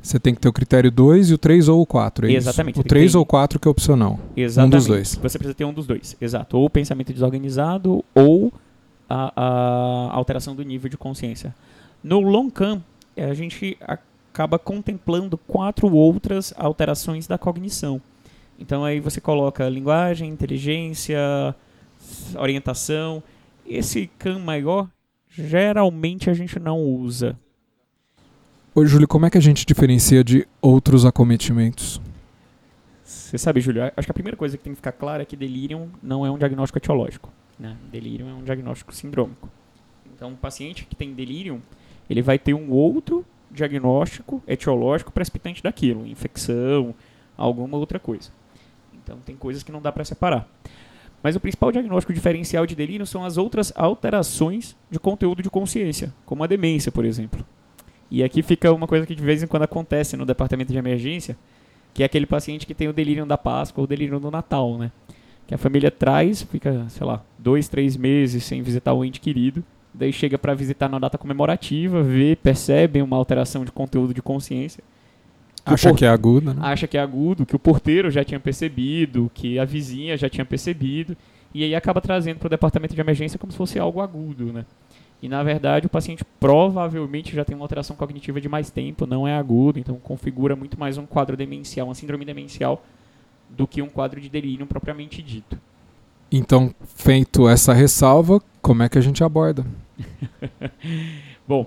você 0.00 0.18
tem 0.18 0.34
que 0.34 0.40
ter 0.40 0.48
o 0.48 0.52
critério 0.52 0.90
2 0.90 1.30
e 1.30 1.34
o 1.34 1.38
3 1.38 1.68
ou 1.68 1.82
o 1.82 1.86
4. 1.86 2.26
É 2.28 2.32
Exatamente, 2.32 2.74
Isso? 2.76 2.80
O 2.80 2.82
tem 2.84 2.88
que 2.88 2.88
3 2.88 3.12
ter- 3.12 3.18
ou 3.18 3.22
o 3.22 3.26
4 3.26 3.58
que 3.58 3.66
é 3.66 3.70
opcional. 3.70 4.18
Exatamente. 4.36 4.74
Um 4.74 4.78
dos 4.78 4.86
dois. 4.86 5.14
Você 5.16 5.38
precisa 5.38 5.54
ter 5.54 5.64
um 5.64 5.72
dos 5.72 5.86
dois. 5.86 6.16
Exato. 6.20 6.56
Ou 6.56 6.66
o 6.66 6.70
pensamento 6.70 7.12
desorganizado 7.12 8.04
ou 8.14 8.52
a, 9.10 9.32
a 9.34 10.14
alteração 10.14 10.54
do 10.54 10.62
nível 10.62 10.88
de 10.88 10.96
consciência. 10.96 11.54
No 12.04 12.20
long 12.20 12.48
cam, 12.48 12.82
eh, 13.16 13.24
a 13.28 13.34
gente 13.34 13.76
acaba 13.80 14.58
contemplando 14.58 15.36
quatro 15.36 15.92
outras 15.92 16.54
alterações 16.56 17.26
da 17.26 17.36
cognição. 17.36 18.00
Então 18.58 18.84
aí 18.84 19.00
você 19.00 19.20
coloca 19.20 19.68
linguagem, 19.68 20.30
inteligência, 20.30 21.18
orientação. 22.38 23.22
Esse 23.66 24.08
cam 24.18 24.38
maior, 24.38 24.88
geralmente 25.46 26.28
a 26.28 26.34
gente 26.34 26.58
não 26.58 26.80
usa. 26.80 27.38
Ô, 28.74 28.84
Júlio, 28.84 29.08
como 29.08 29.26
é 29.26 29.30
que 29.30 29.38
a 29.38 29.40
gente 29.40 29.64
diferencia 29.64 30.22
de 30.22 30.46
outros 30.60 31.04
acometimentos? 31.04 32.00
Você 33.04 33.38
sabe, 33.38 33.60
Júlio, 33.60 33.82
acho 33.96 34.06
que 34.06 34.10
a 34.10 34.14
primeira 34.14 34.36
coisa 34.36 34.56
que 34.56 34.64
tem 34.64 34.72
que 34.72 34.76
ficar 34.76 34.92
clara 34.92 35.22
é 35.22 35.26
que 35.26 35.36
delírio 35.36 35.90
não 36.02 36.24
é 36.24 36.30
um 36.30 36.38
diagnóstico 36.38 36.78
etiológico. 36.78 37.32
Né? 37.58 37.76
Delírio 37.90 38.28
é 38.28 38.32
um 38.32 38.42
diagnóstico 38.42 38.94
sindrômico. 38.94 39.48
Então, 40.14 40.32
o 40.32 40.36
paciente 40.36 40.84
que 40.84 40.94
tem 40.94 41.12
delírio, 41.14 41.62
ele 42.08 42.22
vai 42.22 42.38
ter 42.38 42.54
um 42.54 42.70
outro 42.70 43.24
diagnóstico 43.50 44.42
etiológico 44.46 45.12
precipitante 45.12 45.62
daquilo, 45.62 46.06
infecção, 46.06 46.94
alguma 47.36 47.76
outra 47.76 47.98
coisa. 47.98 48.30
Então, 48.92 49.18
tem 49.24 49.36
coisas 49.36 49.62
que 49.62 49.72
não 49.72 49.80
dá 49.80 49.90
para 49.90 50.04
separar. 50.04 50.48
Mas 51.22 51.34
o 51.34 51.40
principal 51.40 51.72
diagnóstico 51.72 52.12
diferencial 52.12 52.66
de 52.66 52.76
delírio 52.76 53.06
são 53.06 53.24
as 53.24 53.36
outras 53.36 53.72
alterações 53.74 54.76
de 54.90 54.98
conteúdo 54.98 55.42
de 55.42 55.50
consciência, 55.50 56.14
como 56.24 56.44
a 56.44 56.46
demência, 56.46 56.92
por 56.92 57.04
exemplo. 57.04 57.44
E 58.10 58.22
aqui 58.22 58.42
fica 58.42 58.72
uma 58.72 58.86
coisa 58.86 59.04
que 59.04 59.14
de 59.14 59.22
vez 59.22 59.42
em 59.42 59.46
quando 59.46 59.64
acontece 59.64 60.16
no 60.16 60.24
departamento 60.24 60.72
de 60.72 60.78
emergência, 60.78 61.36
que 61.92 62.02
é 62.02 62.06
aquele 62.06 62.26
paciente 62.26 62.66
que 62.66 62.74
tem 62.74 62.88
o 62.88 62.92
delírio 62.92 63.26
da 63.26 63.36
Páscoa 63.36 63.82
ou 63.82 63.84
o 63.84 63.88
delírio 63.88 64.20
do 64.20 64.30
Natal, 64.30 64.78
né? 64.78 64.92
Que 65.46 65.54
a 65.54 65.58
família 65.58 65.90
traz, 65.90 66.42
fica, 66.42 66.86
sei 66.88 67.06
lá, 67.06 67.22
dois, 67.38 67.68
três 67.68 67.96
meses 67.96 68.44
sem 68.44 68.62
visitar 68.62 68.92
o 68.92 69.04
ente 69.04 69.20
querido, 69.20 69.64
daí 69.92 70.12
chega 70.12 70.38
para 70.38 70.54
visitar 70.54 70.88
na 70.88 70.98
data 70.98 71.18
comemorativa, 71.18 72.02
vê, 72.02 72.36
percebe 72.36 73.02
uma 73.02 73.16
alteração 73.16 73.64
de 73.64 73.72
conteúdo 73.72 74.14
de 74.14 74.22
consciência. 74.22 74.84
Acha 75.74 75.94
que 75.94 76.04
é 76.04 76.08
agudo, 76.08 76.54
né? 76.54 76.60
Acha 76.62 76.86
que 76.86 76.96
é 76.96 77.00
agudo, 77.00 77.46
que 77.46 77.56
o 77.56 77.58
porteiro 77.58 78.10
já 78.10 78.24
tinha 78.24 78.40
percebido, 78.40 79.30
que 79.34 79.58
a 79.58 79.64
vizinha 79.64 80.16
já 80.16 80.28
tinha 80.28 80.44
percebido, 80.44 81.16
e 81.54 81.64
aí 81.64 81.74
acaba 81.74 82.00
trazendo 82.00 82.38
para 82.38 82.46
o 82.46 82.50
departamento 82.50 82.94
de 82.94 83.00
emergência 83.00 83.38
como 83.38 83.52
se 83.52 83.58
fosse 83.58 83.78
algo 83.78 84.00
agudo, 84.00 84.52
né? 84.52 84.64
E 85.20 85.28
na 85.28 85.42
verdade 85.42 85.86
o 85.86 85.90
paciente 85.90 86.24
provavelmente 86.38 87.34
já 87.34 87.44
tem 87.44 87.56
uma 87.56 87.64
alteração 87.64 87.96
cognitiva 87.96 88.40
de 88.40 88.48
mais 88.48 88.70
tempo, 88.70 89.06
não 89.06 89.26
é 89.26 89.36
agudo, 89.36 89.78
então 89.78 89.96
configura 89.96 90.54
muito 90.54 90.78
mais 90.78 90.96
um 90.96 91.06
quadro 91.06 91.36
demencial, 91.36 91.88
uma 91.88 91.94
síndrome 91.94 92.24
demencial, 92.24 92.84
do 93.50 93.66
que 93.66 93.82
um 93.82 93.88
quadro 93.88 94.20
de 94.20 94.28
delírio 94.28 94.66
propriamente 94.66 95.22
dito. 95.22 95.58
Então, 96.30 96.74
feito 96.94 97.48
essa 97.48 97.72
ressalva, 97.72 98.40
como 98.60 98.82
é 98.82 98.88
que 98.88 98.98
a 98.98 99.00
gente 99.00 99.24
aborda? 99.24 99.64
Bom, 101.48 101.66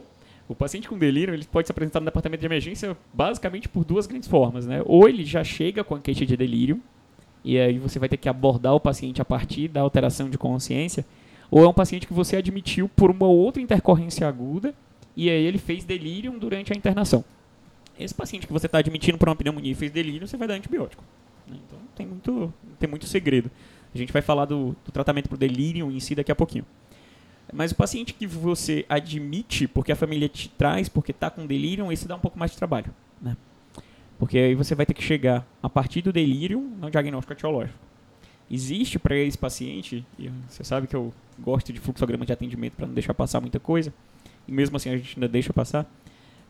o 0.51 0.55
paciente 0.55 0.89
com 0.89 0.97
delírio 0.97 1.33
ele 1.33 1.45
pode 1.45 1.67
se 1.67 1.71
apresentar 1.71 2.01
no 2.01 2.05
departamento 2.05 2.41
de 2.41 2.45
emergência 2.45 2.97
basicamente 3.13 3.69
por 3.69 3.85
duas 3.85 4.05
grandes 4.05 4.27
formas, 4.27 4.67
né? 4.67 4.81
Ou 4.85 5.07
ele 5.07 5.23
já 5.23 5.43
chega 5.43 5.83
com 5.83 5.95
a 5.95 5.99
queixa 5.99 6.25
de 6.25 6.35
delírio, 6.35 6.81
e 7.43 7.57
aí 7.57 7.79
você 7.79 7.97
vai 7.97 8.09
ter 8.09 8.17
que 8.17 8.27
abordar 8.27 8.75
o 8.75 8.79
paciente 8.79 9.21
a 9.21 9.25
partir 9.25 9.69
da 9.69 9.79
alteração 9.79 10.29
de 10.29 10.37
consciência, 10.37 11.05
ou 11.49 11.63
é 11.63 11.67
um 11.67 11.73
paciente 11.73 12.05
que 12.05 12.13
você 12.13 12.35
admitiu 12.35 12.89
por 12.89 13.09
uma 13.09 13.27
outra 13.27 13.61
intercorrência 13.61 14.27
aguda 14.27 14.75
e 15.15 15.29
aí 15.29 15.43
ele 15.43 15.57
fez 15.57 15.83
delírio 15.83 16.31
durante 16.37 16.73
a 16.73 16.75
internação. 16.75 17.23
Esse 17.97 18.13
paciente 18.13 18.45
que 18.45 18.53
você 18.53 18.65
está 18.65 18.79
admitindo 18.79 19.17
por 19.17 19.29
uma 19.29 19.35
pneumonia 19.35 19.71
e 19.71 19.75
fez 19.75 19.91
delírio, 19.91 20.27
você 20.27 20.37
vai 20.37 20.47
dar 20.47 20.55
antibiótico. 20.55 21.03
Né? 21.47 21.57
Então 21.65 21.79
tem 21.95 22.05
muito, 22.05 22.53
tem 22.79 22.89
muito 22.89 23.05
segredo. 23.05 23.49
A 23.93 23.97
gente 23.97 24.11
vai 24.11 24.21
falar 24.21 24.45
do, 24.45 24.75
do 24.85 24.91
tratamento 24.91 25.27
para 25.27 25.35
o 25.35 25.37
delírio 25.37 25.91
em 25.91 25.99
si 25.99 26.15
daqui 26.15 26.31
a 26.31 26.35
pouquinho. 26.35 26.65
Mas 27.51 27.71
o 27.71 27.75
paciente 27.75 28.13
que 28.13 28.25
você 28.25 28.85
admite 28.87 29.67
porque 29.67 29.91
a 29.91 29.95
família 29.95 30.29
te 30.29 30.49
traz, 30.49 30.87
porque 30.87 31.11
está 31.11 31.29
com 31.29 31.45
delírio, 31.45 31.91
esse 31.91 32.07
dá 32.07 32.15
um 32.15 32.19
pouco 32.19 32.39
mais 32.39 32.51
de 32.51 32.57
trabalho. 32.57 32.93
Né? 33.21 33.35
Porque 34.17 34.37
aí 34.37 34.55
você 34.55 34.75
vai 34.75 34.85
ter 34.85 34.93
que 34.93 35.03
chegar 35.03 35.45
a 35.61 35.69
partir 35.69 36.01
do 36.01 36.13
delírio 36.13 36.59
no 36.79 36.89
diagnóstico 36.89 37.33
etiológico. 37.33 37.77
Existe 38.49 38.99
para 38.99 39.15
esse 39.15 39.37
paciente, 39.37 40.05
e 40.19 40.29
você 40.47 40.63
sabe 40.63 40.85
que 40.85 40.95
eu 40.95 41.13
gosto 41.39 41.71
de 41.71 41.79
fluxograma 41.79 42.25
de 42.25 42.33
atendimento 42.33 42.73
para 42.73 42.85
não 42.85 42.93
deixar 42.93 43.13
passar 43.13 43.39
muita 43.39 43.59
coisa, 43.59 43.93
e 44.47 44.51
mesmo 44.51 44.75
assim 44.75 44.89
a 44.89 44.97
gente 44.97 45.15
ainda 45.15 45.27
deixa 45.27 45.53
passar, 45.53 45.89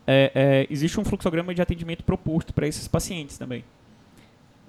é, 0.05 0.31
é, 0.33 0.67
existe 0.69 0.99
um 0.99 1.05
fluxograma 1.05 1.53
de 1.53 1.61
atendimento 1.61 2.03
proposto 2.03 2.53
para 2.53 2.67
esses 2.67 2.87
pacientes 2.87 3.37
também. 3.37 3.63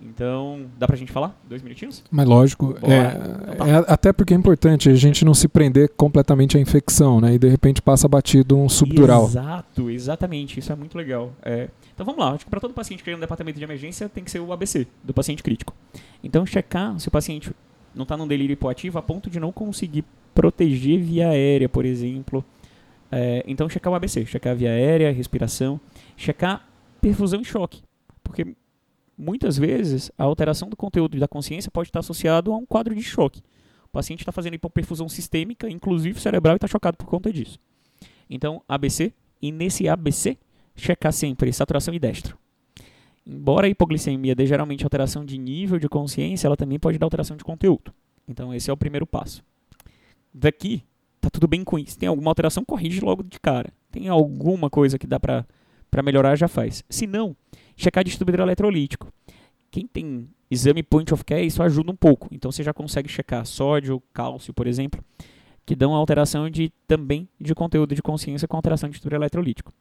Então, 0.04 0.66
dá 0.76 0.87
pra 0.87 0.97
gente 0.97 1.12
falar? 1.12 1.40
Dois 1.49 1.62
minutinhos? 1.62 2.02
Mas 2.11 2.26
lógico, 2.26 2.75
é, 2.82 3.54
então 3.54 3.66
tá. 3.66 3.68
é, 3.68 3.85
até 3.87 4.12
porque 4.12 4.35
é 4.35 4.37
importante 4.37 4.88
a 4.88 4.94
gente 4.94 5.25
não 5.25 5.32
se 5.32 5.47
prender 5.47 5.90
completamente 5.90 6.56
à 6.56 6.61
infecção, 6.61 7.21
né? 7.21 7.35
E 7.35 7.38
de 7.38 7.49
repente 7.49 7.80
passa 7.80 8.09
batido 8.09 8.56
um 8.56 8.68
subdural. 8.68 9.26
Exato, 9.26 9.90
exatamente. 9.90 10.59
Isso 10.59 10.73
é 10.73 10.76
muito 10.76 10.99
legal. 10.99 11.32
É, 11.42 11.68
então 11.94 12.04
vamos 12.04 12.21
lá, 12.21 12.32
acho 12.32 12.44
que 12.44 12.50
para 12.50 12.61
todo 12.61 12.75
paciente 12.75 12.99
que 12.99 13.04
tem 13.04 13.14
um 13.14 13.21
departamento 13.21 13.59
de 13.59 13.64
emergência 13.64 14.09
tem 14.09 14.25
que 14.25 14.30
ser 14.30 14.40
o 14.40 14.52
ABC, 14.52 14.87
do 15.04 15.14
paciente 15.14 15.42
crítico. 15.42 15.75
Então, 16.23 16.44
checar 16.44 16.99
se 16.99 17.06
o 17.06 17.11
paciente 17.11 17.52
não 17.94 18.02
está 18.02 18.16
num 18.16 18.26
delírio 18.26 18.54
hipoativo 18.54 18.99
a 18.99 19.02
ponto 19.02 19.30
de 19.30 19.38
não 19.38 19.52
conseguir 19.52 20.04
proteger 20.35 21.00
via 21.00 21.28
aérea, 21.28 21.68
por 21.68 21.85
exemplo. 21.85 22.44
É, 23.11 23.44
então, 23.47 23.68
checar 23.68 23.92
o 23.92 23.97
ABC, 23.97 24.25
checar 24.26 24.56
via 24.56 24.71
aérea, 24.71 25.12
respiração, 25.12 25.80
checar 26.16 26.66
perfusão 27.00 27.40
e 27.40 27.44
choque. 27.44 27.82
Porque 28.25 28.54
muitas 29.16 29.57
vezes 29.57 30.11
a 30.16 30.25
alteração 30.25 30.69
do 30.69 30.76
conteúdo 30.76 31.19
da 31.19 31.28
consciência 31.28 31.71
pode 31.71 31.88
estar 31.88 32.00
associado 32.00 32.52
a 32.52 32.57
um 32.57 32.66
quadro 32.66 32.95
de 32.95 33.02
choque. 33.02 33.40
O 33.85 33.88
paciente 33.92 34.21
está 34.21 34.33
fazendo 34.33 34.54
hipoperfusão 34.54 35.09
sistêmica, 35.09 35.69
inclusive 35.69 36.21
cerebral, 36.21 36.54
e 36.54 36.57
está 36.57 36.66
chocado 36.66 36.97
por 36.97 37.07
conta 37.07 37.33
disso. 37.33 37.59
Então, 38.28 38.62
ABC, 38.66 39.12
e 39.40 39.52
nesse 39.52 39.88
ABC, 39.88 40.38
checar 40.75 41.12
sempre 41.12 41.52
saturação 41.52 41.92
e 41.92 41.99
destro. 41.99 42.38
Embora 43.26 43.66
a 43.66 43.71
hipoglicemia 43.71 44.35
dê 44.35 44.47
geralmente 44.47 44.83
alteração 44.85 45.25
de 45.25 45.38
nível 45.38 45.78
de 45.78 45.88
consciência, 45.88 46.47
ela 46.47 46.57
também 46.57 46.78
pode 46.78 46.99
dar 46.99 47.07
alteração 47.07 47.37
de 47.37 47.45
conteúdo. 47.45 47.92
Então, 48.26 48.54
esse 48.54 48.71
é 48.71 48.73
o 48.73 48.76
primeiro 48.76 49.07
passo. 49.07 49.45
Daqui, 50.33 50.83
tá 51.21 51.28
tudo 51.28 51.47
bem 51.47 51.62
com 51.62 51.78
isso. 51.78 51.99
Tem 51.99 52.09
alguma 52.09 52.31
alteração, 52.31 52.64
corrige 52.64 53.00
logo 53.00 53.23
de 53.23 53.38
cara. 53.38 53.73
Tem 53.90 54.09
alguma 54.09 54.71
coisa 54.71 54.99
que 54.99 55.07
dá 55.07 55.21
para 55.21 55.45
melhorar, 56.02 56.35
já 56.35 56.49
faz. 56.49 56.83
Se 56.88 57.07
não, 57.07 57.37
checar 57.76 58.05
distribuidor 58.05 58.45
eletrolítico. 58.45 59.12
Quem 59.71 59.87
tem 59.87 60.29
exame 60.50 60.83
point 60.83 61.12
of 61.12 61.25
care, 61.25 61.47
isso 61.47 61.62
ajuda 61.62 61.91
um 61.91 61.97
pouco. 61.97 62.29
Então, 62.31 62.52
você 62.52 62.62
já 62.62 62.73
consegue 62.73 63.09
checar 63.09 63.45
sódio, 63.47 64.02
cálcio, 64.12 64.52
por 64.52 64.67
exemplo, 64.67 65.02
que 65.64 65.75
dão 65.75 65.95
alteração 65.95 66.50
de 66.50 66.73
também 66.87 67.29
de 67.41 67.55
conteúdo 67.55 67.95
de 67.95 68.02
consciência 68.02 68.47
com 68.47 68.57
alteração 68.57 68.88
de 68.88 68.95
distribuidor 68.95 69.23
eletrolítico. 69.23 69.73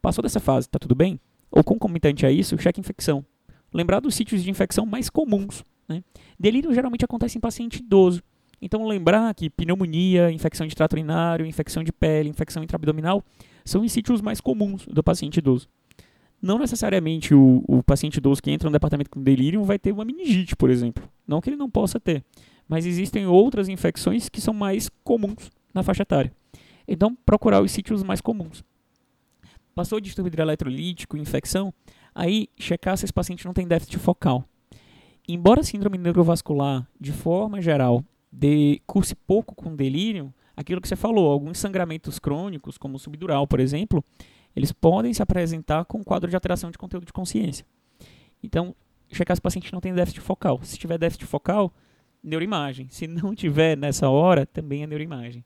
Passou 0.00 0.22
dessa 0.22 0.38
fase, 0.38 0.66
está 0.66 0.78
tudo 0.78 0.94
bem? 0.94 1.18
Ou 1.50 1.64
concomitante 1.64 2.26
a 2.26 2.30
isso, 2.30 2.58
cheque 2.58 2.80
infecção. 2.80 3.24
Lembrar 3.72 4.00
dos 4.00 4.14
sítios 4.14 4.42
de 4.42 4.50
infecção 4.50 4.84
mais 4.84 5.08
comuns. 5.08 5.64
Né? 5.88 6.02
Delírio 6.38 6.72
geralmente 6.74 7.04
acontece 7.04 7.38
em 7.38 7.40
paciente 7.40 7.78
idoso. 7.78 8.22
Então 8.60 8.86
lembrar 8.86 9.34
que 9.34 9.50
pneumonia, 9.50 10.30
infecção 10.30 10.66
de 10.66 10.74
trato 10.74 10.92
urinário, 10.94 11.44
infecção 11.44 11.82
de 11.82 11.92
pele, 11.92 12.28
infecção 12.28 12.62
intraabdominal 12.62 13.22
são 13.64 13.82
os 13.82 13.92
sítios 13.92 14.20
mais 14.20 14.40
comuns 14.40 14.86
do 14.86 15.02
paciente 15.02 15.38
idoso. 15.38 15.68
Não 16.44 16.58
necessariamente 16.58 17.34
o, 17.34 17.64
o 17.66 17.82
paciente 17.82 18.18
idoso 18.18 18.42
que 18.42 18.50
entra 18.50 18.68
no 18.68 18.72
departamento 18.74 19.08
com 19.08 19.22
delírio 19.22 19.64
vai 19.64 19.78
ter 19.78 19.92
uma 19.92 20.04
meningite, 20.04 20.54
por 20.54 20.68
exemplo. 20.68 21.02
Não 21.26 21.40
que 21.40 21.48
ele 21.48 21.56
não 21.56 21.70
possa 21.70 21.98
ter. 21.98 22.22
Mas 22.68 22.84
existem 22.84 23.26
outras 23.26 23.66
infecções 23.66 24.28
que 24.28 24.42
são 24.42 24.52
mais 24.52 24.90
comuns 25.02 25.50
na 25.72 25.82
faixa 25.82 26.02
etária. 26.02 26.30
Então, 26.86 27.16
procurar 27.24 27.62
os 27.62 27.72
sítios 27.72 28.02
mais 28.02 28.20
comuns. 28.20 28.62
Passou 29.74 29.98
de 29.98 30.04
distúrbio 30.04 30.28
hidroeletrolítico, 30.28 31.16
infecção, 31.16 31.72
aí 32.14 32.48
checar 32.58 32.98
se 32.98 33.06
esse 33.06 33.12
paciente 33.12 33.46
não 33.46 33.54
tem 33.54 33.66
déficit 33.66 33.98
focal. 33.98 34.44
Embora 35.26 35.62
a 35.62 35.64
síndrome 35.64 35.96
neurovascular, 35.96 36.86
de 37.00 37.10
forma 37.10 37.62
geral, 37.62 38.04
de, 38.30 38.82
curse 38.86 39.14
pouco 39.14 39.54
com 39.54 39.74
delírio, 39.74 40.30
aquilo 40.54 40.82
que 40.82 40.88
você 40.88 40.94
falou, 40.94 41.32
alguns 41.32 41.56
sangramentos 41.56 42.18
crônicos, 42.18 42.76
como 42.76 42.96
o 42.96 42.98
subdural, 42.98 43.46
por 43.46 43.60
exemplo, 43.60 44.04
eles 44.54 44.72
podem 44.72 45.12
se 45.12 45.22
apresentar 45.22 45.84
com 45.84 45.98
um 45.98 46.04
quadro 46.04 46.28
de 46.28 46.36
alteração 46.36 46.70
de 46.70 46.78
conteúdo 46.78 47.06
de 47.06 47.12
consciência. 47.12 47.66
Então, 48.42 48.74
checar 49.10 49.36
se 49.36 49.40
o 49.40 49.42
paciente 49.42 49.72
não 49.72 49.80
tem 49.80 49.94
déficit 49.94 50.20
focal. 50.20 50.60
Se 50.62 50.78
tiver 50.78 50.98
déficit 50.98 51.26
focal, 51.26 51.72
neuroimagem. 52.22 52.88
Se 52.90 53.06
não 53.06 53.34
tiver 53.34 53.76
nessa 53.76 54.08
hora, 54.08 54.46
também 54.46 54.82
é 54.82 54.86
neuroimagem. 54.86 55.44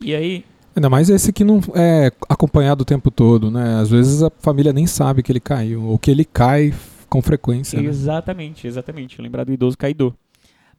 E 0.00 0.14
aí, 0.14 0.44
Ainda 0.74 0.88
mais 0.88 1.10
esse 1.10 1.32
que 1.34 1.44
não 1.44 1.60
é 1.74 2.10
acompanhado 2.28 2.80
o 2.80 2.84
tempo 2.84 3.10
todo, 3.10 3.50
né? 3.50 3.74
Às 3.74 3.90
vezes 3.90 4.22
a 4.22 4.30
família 4.38 4.72
nem 4.72 4.86
sabe 4.86 5.22
que 5.22 5.30
ele 5.30 5.40
caiu, 5.40 5.84
ou 5.84 5.98
que 5.98 6.10
ele 6.10 6.24
cai 6.24 6.72
com 7.10 7.20
frequência. 7.20 7.80
Né? 7.80 7.88
Exatamente, 7.88 8.66
exatamente. 8.66 9.20
Lembrar 9.20 9.44
do 9.44 9.52
idoso 9.52 9.76
caidor. 9.76 10.14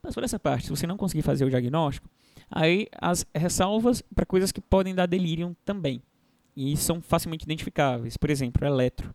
Passou 0.02 0.22
dessa 0.22 0.40
parte, 0.40 0.66
se 0.66 0.70
você 0.72 0.88
não 0.88 0.98
conseguir 0.98 1.22
fazer 1.22 1.46
o 1.46 1.50
diagnóstico, 1.50 2.10
aí 2.50 2.88
as 3.00 3.26
ressalvas 3.34 4.02
para 4.14 4.26
coisas 4.26 4.52
que 4.52 4.60
podem 4.60 4.96
dar 4.96 5.06
delírio 5.06 5.56
também. 5.64 6.02
E 6.56 6.76
são 6.78 7.02
facilmente 7.02 7.46
identificáveis. 7.46 8.18
Por 8.18 8.30
exemplo, 8.30 8.66
eletro. 8.66 9.14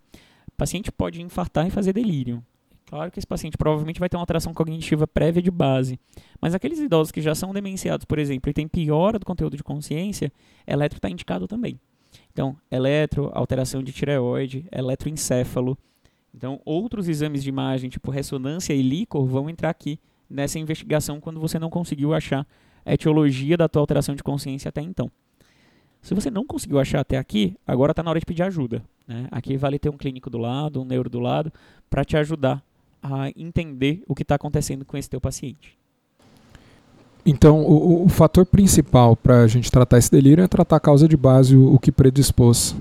O 0.49 0.57
paciente 0.57 0.91
pode 0.91 1.23
infartar 1.23 1.67
e 1.67 1.71
fazer 1.71 1.93
delírio. 1.93 2.45
Claro 2.87 3.11
que 3.11 3.19
esse 3.19 3.27
paciente 3.27 3.59
provavelmente 3.59 4.01
vai 4.01 4.09
ter 4.09 4.17
uma 4.17 4.23
alteração 4.23 4.55
cognitiva 4.55 5.07
prévia 5.07 5.43
de 5.43 5.51
base. 5.51 6.01
Mas 6.41 6.55
aqueles 6.55 6.79
idosos 6.79 7.13
que 7.13 7.21
já 7.21 7.35
são 7.35 7.53
demenciados, 7.53 8.07
por 8.07 8.19
exemplo, 8.19 8.51
e 8.51 8.55
têm 8.55 8.67
piora 8.67 9.19
do 9.19 9.27
conteúdo 9.27 9.57
de 9.57 9.63
consciência, 9.63 10.33
eletro 10.67 10.97
está 10.97 11.11
indicado 11.11 11.47
também. 11.47 11.79
Então, 12.33 12.57
eletro, 12.71 13.31
alteração 13.35 13.83
de 13.83 13.93
tireoide, 13.93 14.67
eletroencéfalo. 14.73 15.77
Então, 16.35 16.61
outros 16.65 17.09
exames 17.09 17.43
de 17.43 17.51
imagem, 17.51 17.91
tipo 17.91 18.11
ressonância 18.11 18.73
e 18.73 18.81
líquor, 18.81 19.27
vão 19.27 19.51
entrar 19.51 19.69
aqui 19.69 20.01
nessa 20.29 20.59
investigação 20.59 21.21
quando 21.21 21.41
você 21.41 21.59
não 21.59 21.69
conseguiu 21.69 22.15
achar 22.15 22.47
a 22.87 22.95
etiologia 22.95 23.57
da 23.57 23.69
tua 23.69 23.83
alteração 23.83 24.15
de 24.15 24.23
consciência 24.23 24.71
até 24.71 24.81
então. 24.81 25.11
Se 26.03 26.15
você 26.15 26.31
não 26.31 26.47
conseguiu 26.47 26.79
achar 26.79 27.01
até 27.01 27.19
aqui, 27.19 27.57
agora 27.67 27.93
está 27.93 28.03
na 28.03 28.11
hora 28.11 28.21
de 28.21 28.27
pedir 28.27 28.43
ajuda. 28.43 28.83
Né? 29.07 29.27
Aqui 29.31 29.57
vale 29.57 29.79
ter 29.79 29.89
um 29.89 29.97
clínico 29.97 30.31
do 30.31 30.39
lado, 30.39 30.81
um 30.81 30.85
neuro 30.85 31.11
do 31.11 31.21
lado, 31.21 31.53
para 31.91 32.05
te 32.05 32.17
ajudar 32.17 32.63
a 33.03 33.31
entender 33.37 34.03
o 34.07 34.15
que 34.15 34.23
está 34.23 34.35
acontecendo 34.35 34.85
com 34.85 34.97
esse 34.97 35.09
teu 35.09 35.21
paciente. 35.21 35.77
Então, 37.25 37.63
o, 37.63 38.05
o 38.05 38.09
fator 38.09 38.47
principal 38.47 39.15
para 39.15 39.43
a 39.43 39.47
gente 39.47 39.71
tratar 39.71 39.99
esse 39.99 40.11
delírio 40.11 40.43
é 40.43 40.49
tratar 40.49 40.77
a 40.77 40.81
causa 40.81 41.07
de 41.07 41.17
base, 41.17 41.57
o, 41.57 41.75
o 41.75 41.79
que 41.79 41.93
predispôs 41.93 42.75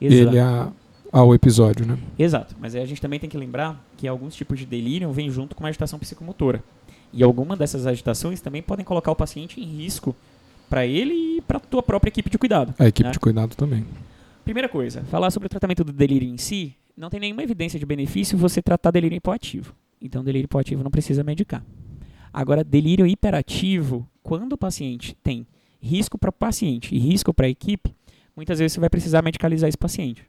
Exato. 0.00 0.28
ele 0.28 0.38
a, 0.38 0.70
ao 1.10 1.34
episódio, 1.34 1.86
né? 1.86 1.98
Exato, 2.18 2.54
mas 2.60 2.74
a 2.74 2.84
gente 2.84 3.00
também 3.00 3.18
tem 3.18 3.30
que 3.30 3.38
lembrar 3.38 3.82
que 3.96 4.06
alguns 4.06 4.34
tipos 4.34 4.58
de 4.58 4.66
delírio 4.66 5.10
vêm 5.12 5.30
junto 5.30 5.54
com 5.54 5.62
uma 5.62 5.68
agitação 5.68 5.98
psicomotora. 5.98 6.62
E 7.12 7.22
alguma 7.22 7.56
dessas 7.56 7.86
agitações 7.86 8.40
também 8.40 8.62
podem 8.62 8.84
colocar 8.84 9.10
o 9.10 9.16
paciente 9.16 9.60
em 9.60 9.64
risco 9.64 10.14
para 10.70 10.86
ele 10.86 11.12
e 11.12 11.40
para 11.42 11.58
a 11.58 11.60
tua 11.60 11.82
própria 11.82 12.08
equipe 12.08 12.30
de 12.30 12.38
cuidado. 12.38 12.72
A 12.78 12.86
equipe 12.86 13.08
né? 13.08 13.12
de 13.12 13.18
cuidado 13.18 13.56
também. 13.56 13.84
Primeira 14.44 14.68
coisa, 14.68 15.02
falar 15.04 15.30
sobre 15.32 15.46
o 15.46 15.50
tratamento 15.50 15.82
do 15.82 15.92
delírio 15.92 16.28
em 16.28 16.38
si, 16.38 16.76
não 16.96 17.10
tem 17.10 17.18
nenhuma 17.18 17.42
evidência 17.42 17.78
de 17.78 17.84
benefício 17.84 18.38
você 18.38 18.62
tratar 18.62 18.92
delírio 18.92 19.16
hipoativo. 19.16 19.74
Então, 20.00 20.22
delírio 20.22 20.46
hipoativo 20.46 20.84
não 20.84 20.90
precisa 20.90 21.24
medicar. 21.24 21.62
Agora, 22.32 22.62
delírio 22.62 23.06
hiperativo, 23.06 24.08
quando 24.22 24.52
o 24.52 24.58
paciente 24.58 25.16
tem 25.22 25.46
risco 25.82 26.16
para 26.16 26.30
o 26.30 26.32
paciente 26.32 26.94
e 26.94 26.98
risco 26.98 27.34
para 27.34 27.46
a 27.46 27.50
equipe, 27.50 27.94
muitas 28.36 28.58
vezes 28.58 28.74
você 28.74 28.80
vai 28.80 28.88
precisar 28.88 29.22
medicalizar 29.22 29.68
esse 29.68 29.78
paciente. 29.78 30.24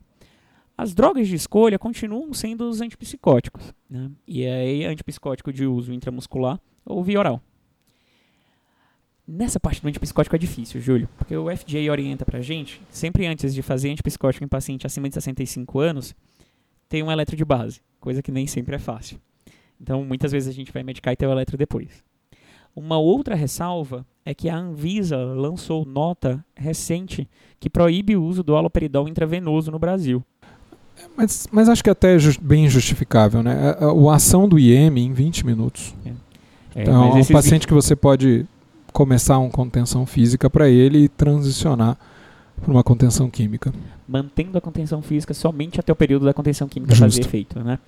As 0.78 0.96
drogas 0.96 1.28
de 1.28 1.36
escolha 1.36 1.78
continuam 1.78 2.34
sendo 2.34 2.68
os 2.68 2.82
antipsicóticos. 2.82 3.74
Né? 3.88 4.10
E 4.28 4.46
aí, 4.46 4.86
antipsicótico 4.86 5.54
de 5.54 5.66
uso 5.66 5.94
intramuscular 5.94 6.60
ou 6.84 7.04
via 7.04 7.20
oral. 7.20 7.42
Nessa 9.34 9.60
parte 9.62 9.82
do 9.82 9.88
antipsicótico 9.88 10.36
é 10.36 10.40
difícil, 10.40 10.82
Júlio, 10.82 11.08
porque 11.18 11.36
o 11.38 11.46
FDA 11.56 11.90
orienta 11.90 12.26
pra 12.26 12.42
gente, 12.42 12.82
sempre 12.90 13.26
antes 13.26 13.54
de 13.54 13.62
fazer 13.62 13.90
antipsicótico 13.90 14.44
em 14.44 14.48
paciente 14.48 14.86
acima 14.86 15.08
de 15.08 15.14
65 15.14 15.80
anos, 15.80 16.14
tem 16.90 17.02
um 17.02 17.10
eletro 17.12 17.38
de 17.38 17.46
base, 17.46 17.80
coisa 18.00 18.22
que 18.22 18.32
nem 18.32 18.46
sempre 18.46 18.76
é 18.76 18.80
fácil. 18.80 19.18
Então, 19.80 20.04
muitas 20.04 20.34
vezes 20.34 20.50
a 20.50 20.52
gente 20.52 20.72
vai 20.74 20.84
medicar 20.84 21.14
e 21.14 21.16
ter 21.16 21.26
o 21.28 21.32
eletro 21.32 21.58
depois. 21.58 22.04
Uma 22.76 22.98
outra 22.98 23.34
ressalva 23.34 24.06
é 24.26 24.34
que 24.34 24.50
a 24.50 24.58
Anvisa 24.58 25.18
lançou 25.18 25.86
nota 25.86 26.44
recente 26.56 27.28
que 27.60 27.70
proíbe 27.70 28.16
o 28.18 28.24
uso 28.24 28.44
do 28.44 28.56
haloperidol 28.56 29.08
intravenoso 29.08 29.72
no 29.72 29.80
Brasil. 29.80 30.24
Mas, 31.16 31.48
mas 31.52 31.70
acho 31.70 31.84
que 31.84 31.90
até 31.90 32.16
é 32.16 32.20
ju- 32.20 32.40
bem 32.42 32.70
justificável, 32.70 33.42
né? 33.42 33.76
A, 33.80 33.86
a- 33.86 34.12
a 34.12 34.16
ação 34.16 34.48
do 34.48 34.60
IM 34.60 34.98
em 35.00 35.14
20 35.14 35.46
minutos. 35.46 35.96
É, 36.76 36.82
então, 36.84 37.10
mas 37.10 37.16
é 37.16 37.20
um 37.20 37.34
paciente 37.34 37.66
que 37.68 37.74
você 37.74 37.96
pode 37.96 38.46
começar 38.92 39.38
uma 39.38 39.50
contenção 39.50 40.06
física 40.06 40.50
para 40.50 40.70
ele 40.70 41.06
e 41.06 41.10
transicionar 41.10 41.98
para 42.60 42.72
uma 42.72 42.84
contenção 42.84 43.30
química. 43.30 43.74
mantendo 44.08 44.58
a 44.58 44.62
contenção 44.62 45.02
física 45.02 45.34
somente 45.34 45.80
até 45.80 45.92
o 45.92 45.96
período 45.96 46.26
da 46.26 46.34
contenção 46.34 46.68
química 46.68 46.94
Justo. 46.94 47.06
fazer 47.06 47.22
efeito. 47.22 47.60
Né? 47.60 47.80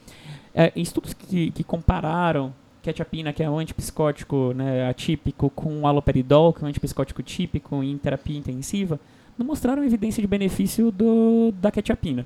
É, 0.54 0.72
estudos 0.76 1.14
que, 1.14 1.52
que 1.52 1.64
compararam 1.64 2.54
quetiapina, 2.82 3.32
que 3.32 3.42
é 3.42 3.50
um 3.50 3.58
antipsicótico 3.58 4.54
né, 4.54 4.90
atípico, 4.90 5.50
com 5.50 5.82
o 5.82 5.88
haloperidol, 5.88 6.54
que 6.54 6.64
é 6.64 6.66
um 6.66 6.70
antipsicótico 6.70 7.24
típico 7.24 7.82
em 7.82 7.98
terapia 7.98 8.38
intensiva, 8.38 9.00
não 9.38 9.46
mostraram 9.46 9.84
evidência 9.84 10.22
de 10.22 10.28
benefício 10.28 10.92
do, 10.92 11.54
da 11.60 11.72
quetiapina. 11.72 12.26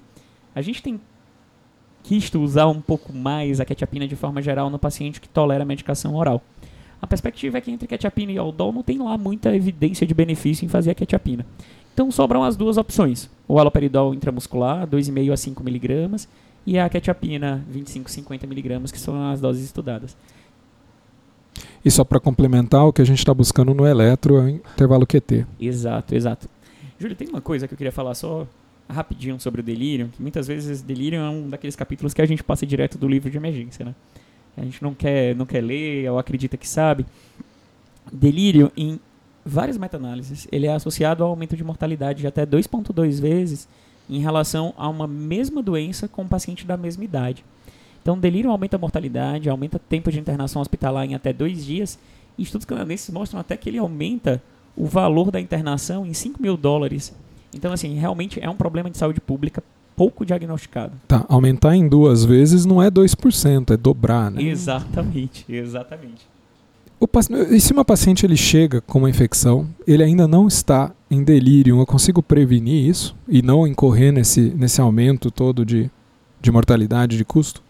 A 0.55 0.61
gente 0.61 0.81
tem 0.81 0.99
quisto 2.03 2.41
usar 2.41 2.67
um 2.67 2.81
pouco 2.81 3.13
mais 3.13 3.59
a 3.59 3.65
quetiapina 3.65 4.07
de 4.07 4.15
forma 4.15 4.41
geral 4.41 4.69
no 4.69 4.79
paciente 4.79 5.21
que 5.21 5.29
tolera 5.29 5.63
a 5.63 5.65
medicação 5.65 6.15
oral. 6.15 6.41
A 7.01 7.07
perspectiva 7.07 7.57
é 7.57 7.61
que 7.61 7.71
entre 7.71 7.87
quetiapina 7.87 8.31
e 8.31 8.37
aldol 8.37 8.73
não 8.73 8.83
tem 8.83 8.97
lá 8.97 9.17
muita 9.17 9.55
evidência 9.55 10.05
de 10.05 10.13
benefício 10.13 10.65
em 10.65 10.67
fazer 10.67 10.91
a 10.91 10.95
quetiapina. 10.95 11.45
Então 11.93 12.11
sobram 12.11 12.43
as 12.43 12.55
duas 12.55 12.77
opções: 12.77 13.29
o 13.47 13.59
haloperidol 13.59 14.13
intramuscular, 14.13 14.87
2,5 14.87 15.31
a 15.31 15.37
5 15.37 15.63
mg, 15.67 16.27
e 16.65 16.77
a 16.77 16.89
quetiapina, 16.89 17.63
25 17.69 18.07
a 18.07 18.11
50 18.11 18.45
mg, 18.45 18.91
que 18.91 18.99
são 18.99 19.31
as 19.31 19.39
doses 19.39 19.63
estudadas. 19.63 20.15
E 21.83 21.89
só 21.89 22.03
para 22.03 22.19
complementar, 22.19 22.85
o 22.85 22.93
que 22.93 23.01
a 23.01 23.05
gente 23.05 23.19
está 23.19 23.33
buscando 23.33 23.73
no 23.73 23.87
eletro 23.87 24.37
é 24.37 24.41
o 24.41 24.49
intervalo 24.49 25.07
QT. 25.07 25.45
Exato, 25.59 26.13
exato. 26.13 26.49
Júlio, 26.99 27.15
tem 27.15 27.27
uma 27.29 27.41
coisa 27.41 27.67
que 27.67 27.73
eu 27.73 27.77
queria 27.77 27.91
falar 27.91 28.13
só 28.15 28.45
rapidinho 28.89 29.39
sobre 29.39 29.61
o 29.61 29.63
delírio, 29.63 30.09
que 30.09 30.21
muitas 30.21 30.47
vezes 30.47 30.81
delírio 30.81 31.19
é 31.19 31.29
um 31.29 31.49
daqueles 31.49 31.75
capítulos 31.75 32.13
que 32.13 32.21
a 32.21 32.25
gente 32.25 32.43
passa 32.43 32.65
direto 32.65 32.97
do 32.97 33.07
livro 33.07 33.29
de 33.29 33.37
emergência, 33.37 33.85
né? 33.85 33.95
A 34.57 34.63
gente 34.63 34.81
não 34.81 34.93
quer, 34.93 35.35
não 35.35 35.45
quer 35.45 35.63
ler 35.63 36.09
ou 36.11 36.17
acredita 36.17 36.57
que 36.57 36.67
sabe. 36.67 37.05
Delírio, 38.11 38.71
em 38.75 38.99
várias 39.45 39.77
meta-análises, 39.77 40.47
ele 40.51 40.65
é 40.65 40.73
associado 40.73 41.23
ao 41.23 41.29
aumento 41.29 41.55
de 41.55 41.63
mortalidade 41.63 42.21
de 42.21 42.27
até 42.27 42.45
2,2 42.45 43.21
vezes 43.21 43.67
em 44.09 44.19
relação 44.19 44.73
a 44.77 44.89
uma 44.89 45.07
mesma 45.07 45.61
doença 45.61 46.07
com 46.07 46.23
um 46.23 46.27
paciente 46.27 46.65
da 46.65 46.75
mesma 46.75 47.03
idade. 47.03 47.45
Então, 48.01 48.17
delírio 48.17 48.49
aumenta 48.49 48.77
a 48.77 48.79
mortalidade, 48.79 49.49
aumenta 49.49 49.77
o 49.77 49.79
tempo 49.79 50.11
de 50.11 50.19
internação 50.19 50.61
hospitalar 50.61 51.05
em 51.05 51.13
até 51.13 51.31
dois 51.31 51.65
dias, 51.65 51.99
e 52.37 52.43
estudos 52.43 52.65
canadenses 52.65 53.09
mostram 53.09 53.39
até 53.39 53.57
que 53.57 53.69
ele 53.69 53.77
aumenta 53.77 54.41
o 54.75 54.85
valor 54.85 55.29
da 55.29 55.41
internação 55.41 56.05
em 56.05 56.13
5 56.13 56.41
mil 56.41 56.55
dólares. 56.55 57.13
Então, 57.53 57.73
assim, 57.73 57.95
realmente 57.95 58.39
é 58.41 58.49
um 58.49 58.55
problema 58.55 58.89
de 58.89 58.97
saúde 58.97 59.19
pública 59.19 59.61
pouco 59.97 60.23
diagnosticado. 60.23 60.93
Tá, 61.07 61.25
aumentar 61.27 61.75
em 61.75 61.89
duas 61.89 62.23
vezes 62.23 62.65
não 62.65 62.81
é 62.81 62.91
2%, 62.91 63.73
é 63.73 63.75
dobrar, 63.75 64.29
né? 64.29 64.43
Exatamente, 64.43 65.43
exatamente. 65.49 66.27
O 66.99 67.07
e 67.51 67.59
se 67.59 67.73
uma 67.73 67.83
paciente 67.83 68.25
ele 68.25 68.37
chega 68.37 68.79
com 68.81 68.99
uma 68.99 69.09
infecção, 69.09 69.67
ele 69.85 70.03
ainda 70.03 70.27
não 70.27 70.47
está 70.47 70.91
em 71.09 71.23
delírio, 71.23 71.79
eu 71.79 71.85
consigo 71.85 72.23
prevenir 72.23 72.87
isso 72.87 73.15
e 73.27 73.41
não 73.41 73.67
incorrer 73.67 74.11
nesse, 74.11 74.41
nesse 74.55 74.79
aumento 74.79 75.29
todo 75.29 75.65
de, 75.65 75.89
de 76.39 76.51
mortalidade, 76.51 77.17
de 77.17 77.25
custo? 77.25 77.61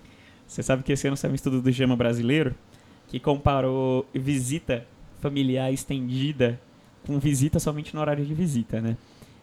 Você 0.46 0.62
sabe 0.62 0.84
que 0.84 0.94
esse 0.94 1.08
ano 1.08 1.18
saiu 1.18 1.32
um 1.32 1.36
estudo 1.36 1.62
do 1.62 1.72
JAMA 1.72 1.96
brasileiro 1.96 2.56
que 3.08 3.20
comparou 3.20 4.06
visita 4.14 4.86
familiar 5.20 5.72
estendida 5.72 6.60
com 7.06 7.20
visita 7.20 7.60
somente 7.60 7.94
no 7.94 8.02
horário 8.02 8.26
de 8.26 8.34
visita, 8.34 8.82
né? 8.82 8.98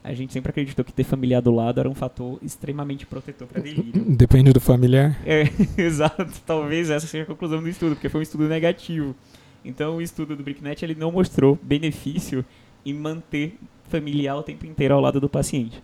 A 0.05 0.13
gente 0.13 0.35
sempre 0.35 0.51
acreditou 0.51 0.85
que 0.85 0.93
ter 0.93 1.03
familiar 1.03 1.41
do 1.41 1.51
lado 1.51 1.81
era 1.81 1.89
um 1.89 1.95
fator 1.95 2.39
extremamente 2.43 3.07
protetor 3.07 3.49
para 3.49 3.63
delírio. 3.63 4.05
Depende 4.05 4.53
do 4.53 4.61
familiar. 4.61 5.19
É, 5.25 5.45
exato. 5.81 6.27
Talvez 6.45 6.91
essa 6.91 7.07
seja 7.07 7.25
a 7.25 7.27
conclusão 7.27 7.63
do 7.63 7.69
estudo, 7.71 7.95
porque 7.95 8.11
foi 8.11 8.21
um 8.21 8.23
estudo 8.23 8.47
negativo. 8.47 9.17
Então, 9.65 9.97
o 9.97 10.03
estudo 10.03 10.37
do 10.37 10.43
BrickNet 10.43 10.85
ele 10.85 10.95
não 10.95 11.11
mostrou 11.11 11.59
benefício 11.63 12.45
em 12.85 12.93
manter 12.93 13.59
familiar 13.89 14.37
o 14.37 14.43
tempo 14.43 14.67
inteiro 14.67 14.93
ao 14.93 15.01
lado 15.01 15.19
do 15.19 15.29
paciente. 15.29 15.83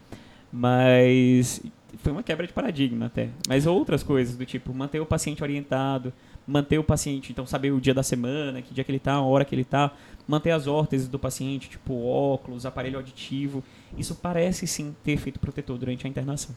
Mas 0.52 1.62
foi 2.02 2.12
uma 2.12 2.22
quebra 2.22 2.46
de 2.46 2.52
paradigma 2.52 3.06
até. 3.06 3.30
Mas 3.48 3.66
outras 3.66 4.02
coisas 4.02 4.36
do 4.36 4.44
tipo 4.44 4.74
manter 4.74 5.00
o 5.00 5.06
paciente 5.06 5.42
orientado, 5.42 6.12
manter 6.50 6.78
o 6.78 6.84
paciente, 6.84 7.30
então 7.32 7.46
saber 7.46 7.70
o 7.70 7.80
dia 7.80 7.94
da 7.94 8.02
semana, 8.02 8.60
que 8.60 8.74
dia 8.74 8.82
que 8.82 8.90
ele 8.90 8.98
tá, 8.98 9.14
a 9.14 9.22
hora 9.22 9.44
que 9.44 9.54
ele 9.54 9.64
tá, 9.64 9.92
manter 10.26 10.50
as 10.50 10.66
órteses 10.66 11.08
do 11.08 11.18
paciente, 11.18 11.70
tipo 11.70 11.94
óculos, 12.04 12.66
aparelho 12.66 12.96
auditivo, 12.96 13.62
isso 13.96 14.14
parece 14.14 14.66
sim 14.66 14.94
ter 15.04 15.12
efeito 15.12 15.38
protetor 15.38 15.78
durante 15.78 16.06
a 16.06 16.10
internação. 16.10 16.54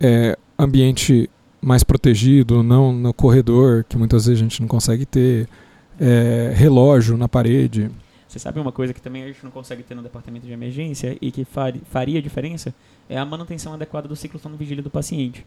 É, 0.00 0.36
ambiente 0.58 1.28
mais 1.60 1.84
protegido, 1.84 2.62
não 2.62 2.92
no 2.92 3.12
corredor, 3.12 3.84
que 3.84 3.96
muitas 3.96 4.26
vezes 4.26 4.40
a 4.40 4.42
gente 4.42 4.60
não 4.60 4.68
consegue 4.68 5.04
ter. 5.06 5.48
É, 5.96 6.52
relógio 6.52 7.16
na 7.16 7.28
parede. 7.28 7.88
Você 8.26 8.40
sabe 8.40 8.58
uma 8.58 8.72
coisa 8.72 8.92
que 8.92 9.00
também 9.00 9.22
a 9.22 9.28
gente 9.28 9.44
não 9.44 9.50
consegue 9.52 9.84
ter 9.84 9.94
no 9.94 10.02
departamento 10.02 10.44
de 10.44 10.52
emergência 10.52 11.16
e 11.20 11.30
que 11.30 11.44
fari- 11.44 11.82
faria 11.88 12.20
diferença? 12.20 12.74
É 13.08 13.16
a 13.16 13.24
manutenção 13.24 13.72
adequada 13.72 14.08
do 14.08 14.16
ciclo 14.16 14.40
sono-vigília 14.40 14.82
do 14.82 14.90
paciente. 14.90 15.46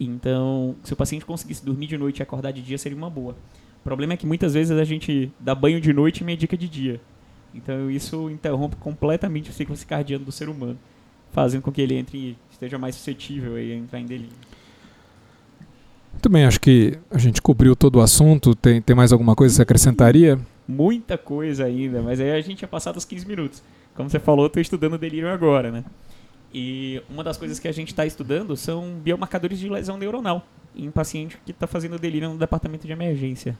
Então, 0.00 0.74
se 0.82 0.92
o 0.92 0.96
paciente 0.96 1.26
conseguisse 1.26 1.64
dormir 1.64 1.86
de 1.86 1.98
noite 1.98 2.18
e 2.18 2.22
acordar 2.22 2.52
de 2.52 2.62
dia, 2.62 2.78
seria 2.78 2.96
uma 2.96 3.10
boa. 3.10 3.36
O 3.80 3.84
problema 3.84 4.14
é 4.14 4.16
que 4.16 4.26
muitas 4.26 4.54
vezes 4.54 4.76
a 4.76 4.84
gente 4.84 5.30
dá 5.38 5.54
banho 5.54 5.80
de 5.80 5.92
noite 5.92 6.22
e 6.22 6.24
medica 6.24 6.56
de 6.56 6.68
dia. 6.68 7.00
Então, 7.54 7.90
isso 7.90 8.30
interrompe 8.30 8.76
completamente 8.76 9.50
o 9.50 9.52
ciclo 9.52 9.76
circadiano 9.76 10.24
do 10.24 10.32
ser 10.32 10.48
humano, 10.48 10.78
fazendo 11.32 11.62
com 11.62 11.70
que 11.70 11.82
ele 11.82 11.94
entre 11.94 12.36
esteja 12.50 12.78
mais 12.78 12.94
suscetível 12.94 13.56
a 13.56 13.62
entrar 13.62 14.00
em 14.00 14.06
delírio. 14.06 14.32
Muito 16.12 16.28
bem, 16.28 16.44
acho 16.44 16.60
que 16.60 16.98
a 17.10 17.18
gente 17.18 17.42
cobriu 17.42 17.76
todo 17.76 17.96
o 17.96 18.00
assunto. 18.00 18.54
Tem, 18.54 18.80
tem 18.80 18.96
mais 18.96 19.12
alguma 19.12 19.34
coisa 19.34 19.52
que 19.52 19.56
você 19.56 19.62
acrescentaria? 19.62 20.38
muita 20.70 21.18
coisa 21.18 21.64
ainda, 21.64 22.00
mas 22.00 22.20
aí 22.20 22.30
a 22.30 22.40
gente 22.40 22.62
ia 22.62 22.68
passar 22.68 22.92
dos 22.92 23.04
15 23.04 23.26
minutos. 23.26 23.62
Como 23.94 24.08
você 24.08 24.20
falou, 24.20 24.44
eu 24.44 24.46
estou 24.46 24.62
estudando 24.62 24.96
delírio 24.96 25.28
agora, 25.28 25.70
né? 25.70 25.84
E 26.52 27.02
uma 27.08 27.22
das 27.22 27.36
coisas 27.36 27.58
que 27.58 27.68
a 27.68 27.72
gente 27.72 27.88
está 27.88 28.04
estudando 28.04 28.56
são 28.56 28.94
biomarcadores 28.94 29.58
de 29.58 29.68
lesão 29.68 29.96
neuronal 29.96 30.44
em 30.74 30.90
paciente 30.90 31.38
que 31.44 31.52
está 31.52 31.66
fazendo 31.66 31.98
delírio 31.98 32.28
no 32.28 32.38
departamento 32.38 32.86
de 32.86 32.92
emergência. 32.92 33.56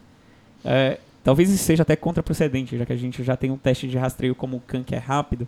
É, 0.64 0.98
talvez 1.22 1.50
isso 1.50 1.64
seja 1.64 1.82
até 1.82 1.96
contraproducente, 1.96 2.76
já 2.76 2.86
que 2.86 2.92
a 2.92 2.96
gente 2.96 3.22
já 3.22 3.36
tem 3.36 3.50
um 3.50 3.56
teste 3.56 3.86
de 3.86 3.96
rastreio 3.96 4.34
como 4.34 4.56
o 4.56 4.60
CAN, 4.60 4.82
que 4.82 4.94
é 4.94 4.98
rápido. 4.98 5.46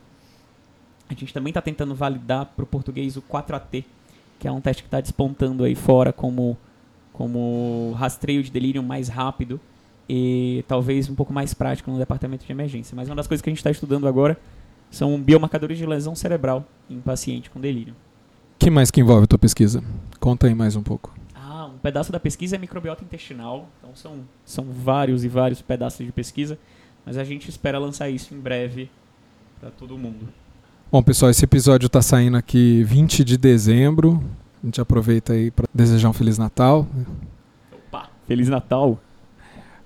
A 1.09 1.15
gente 1.15 1.33
também 1.33 1.51
está 1.51 1.61
tentando 1.61 1.95
validar 1.95 2.47
para 2.47 2.63
o 2.63 2.67
português 2.67 3.17
o 3.17 3.23
4AT, 3.23 3.85
que 4.39 4.49
é 4.49 4.53
um 4.53 4.61
teste 4.61 4.83
que 4.83 4.87
está 4.87 5.01
despontando 5.01 5.65
aí 5.65 5.75
fora 5.75 6.13
como, 6.13 6.57
como 7.13 7.93
rastreio 7.97 8.43
de 8.43 8.51
delírio 8.51 8.83
mais 8.83 9.09
rápido 9.09 9.61
e 10.09 10.65
talvez 10.67 11.09
um 11.09 11.15
pouco 11.15 11.33
mais 11.33 11.55
prático 11.55 11.91
no 11.91 11.99
departamento 11.99 12.45
de 12.45 12.53
emergência. 12.53 12.95
Mas 12.97 13.09
uma 13.09 13.17
das 13.17 13.27
coisas 13.27 13.43
que 13.43 13.49
a 13.49 13.53
gente 13.53 13.59
está 13.59 13.71
estudando 13.71 14.07
agora 14.09 14.39
são 14.93 15.19
biomarcadores 15.21 15.79
de 15.79 15.87
lesão 15.87 16.15
cerebral 16.15 16.65
em 16.89 17.01
paciente 17.01 17.51
com 17.51 17.59
delírio. 17.59 17.97
Que 18.59 18.71
mais 18.71 18.91
que 18.91 19.01
envolve 19.01 19.25
a 19.25 19.27
tua 19.27 19.39
pesquisa? 19.39 19.83
Conta 20.21 20.47
aí 20.47 20.55
mais 20.55 20.77
um 20.77 20.83
pouco. 20.83 21.13
Ah, 21.35 21.67
um 21.67 21.79
pedaço 21.79 22.13
da 22.13 22.21
pesquisa 22.21 22.55
é 22.57 22.59
microbiota 22.59 23.03
intestinal, 23.03 23.69
então 23.79 23.97
são, 23.97 24.19
são 24.45 24.67
vários 24.71 25.25
e 25.25 25.29
vários 25.29 25.63
pedaços 25.63 26.05
de 26.05 26.13
pesquisa, 26.13 26.59
mas 27.05 27.17
a 27.17 27.25
gente 27.25 27.49
espera 27.49 27.79
lançar 27.79 28.09
isso 28.11 28.35
em 28.35 28.39
breve 28.39 28.91
para 29.59 29.71
todo 29.71 29.99
mundo. 29.99 30.29
Bom, 30.93 31.03
pessoal, 31.03 31.31
esse 31.31 31.43
episódio 31.43 31.87
está 31.87 32.03
saindo 32.03 32.37
aqui 32.37 32.85
20 32.85 33.25
de 33.25 33.39
dezembro. 33.39 34.23
A 34.63 34.67
gente 34.67 34.81
aproveita 34.81 35.33
aí 35.33 35.51
para 35.51 35.67
desejar 35.73 36.11
um 36.11 36.13
Feliz 36.13 36.37
Natal. 36.37 36.87
Opa, 37.73 38.11
Feliz 38.29 38.49
Natal! 38.49 39.01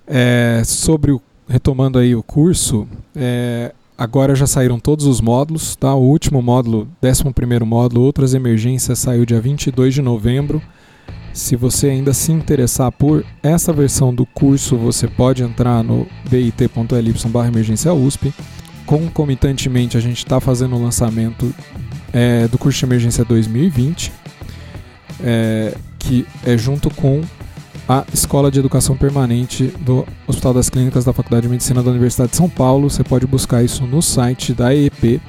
É, 0.05 0.63
sobre 0.65 1.13
o, 1.13 1.23
retomando 1.49 1.99
aí 1.99 2.15
o 2.15 2.23
curso, 2.25 2.89
é, 3.15 3.73
agora 3.97 4.35
já 4.35 4.47
saíram 4.47 4.79
todos 4.79 5.07
os 5.07 5.21
módulos, 5.21 5.77
tá? 5.77 5.95
O 5.95 6.03
último 6.03 6.43
módulo, 6.43 6.89
11 7.03 7.25
módulo, 7.65 8.03
Outras 8.03 8.35
Emergências, 8.35 8.99
saiu 8.99 9.25
dia 9.25 9.41
22 9.41 9.95
de 9.95 10.03
novembro. 10.03 10.63
Se 11.33 11.55
você 11.55 11.89
ainda 11.89 12.15
se 12.15 12.33
interessar 12.33 12.91
por 12.91 13.25
essa 13.43 13.73
versão 13.73 14.15
do 14.15 14.25
curso, 14.25 14.77
você 14.77 15.07
pode 15.07 15.43
entrar 15.43 15.83
no 15.83 16.07
bit.ly 16.29 17.15
emergência 17.47 17.93
USP. 17.93 18.33
Concomitantemente, 18.87 19.97
a 19.97 20.01
gente 20.01 20.19
está 20.19 20.41
fazendo 20.41 20.77
o 20.77 20.83
lançamento 20.83 21.53
é, 22.13 22.49
do 22.49 22.57
curso 22.57 22.79
de 22.79 22.87
emergência 22.87 23.25
2020, 23.25 24.13
é, 25.23 25.77
que 25.99 26.27
é 26.45 26.57
junto 26.57 26.89
com 26.95 27.23
a 27.89 28.05
Escola 28.13 28.51
de 28.51 28.59
Educação 28.59 28.97
Permanente 28.97 29.69
do 29.81 30.07
Hospital 30.27 30.55
das 30.55 30.69
Clínicas 30.69 31.05
da 31.05 31.13
Faculdade 31.13 31.43
de 31.43 31.49
Medicina 31.49 31.83
da 31.83 31.91
Universidade 31.91 32.31
de 32.31 32.37
São 32.37 32.49
Paulo. 32.49 32.91
Você 32.91 33.05
pode 33.05 33.27
buscar 33.27 33.63
isso 33.63 33.87
no 33.87 34.03
site 34.03 34.53
da 34.53 34.75
EEP, 34.75 35.21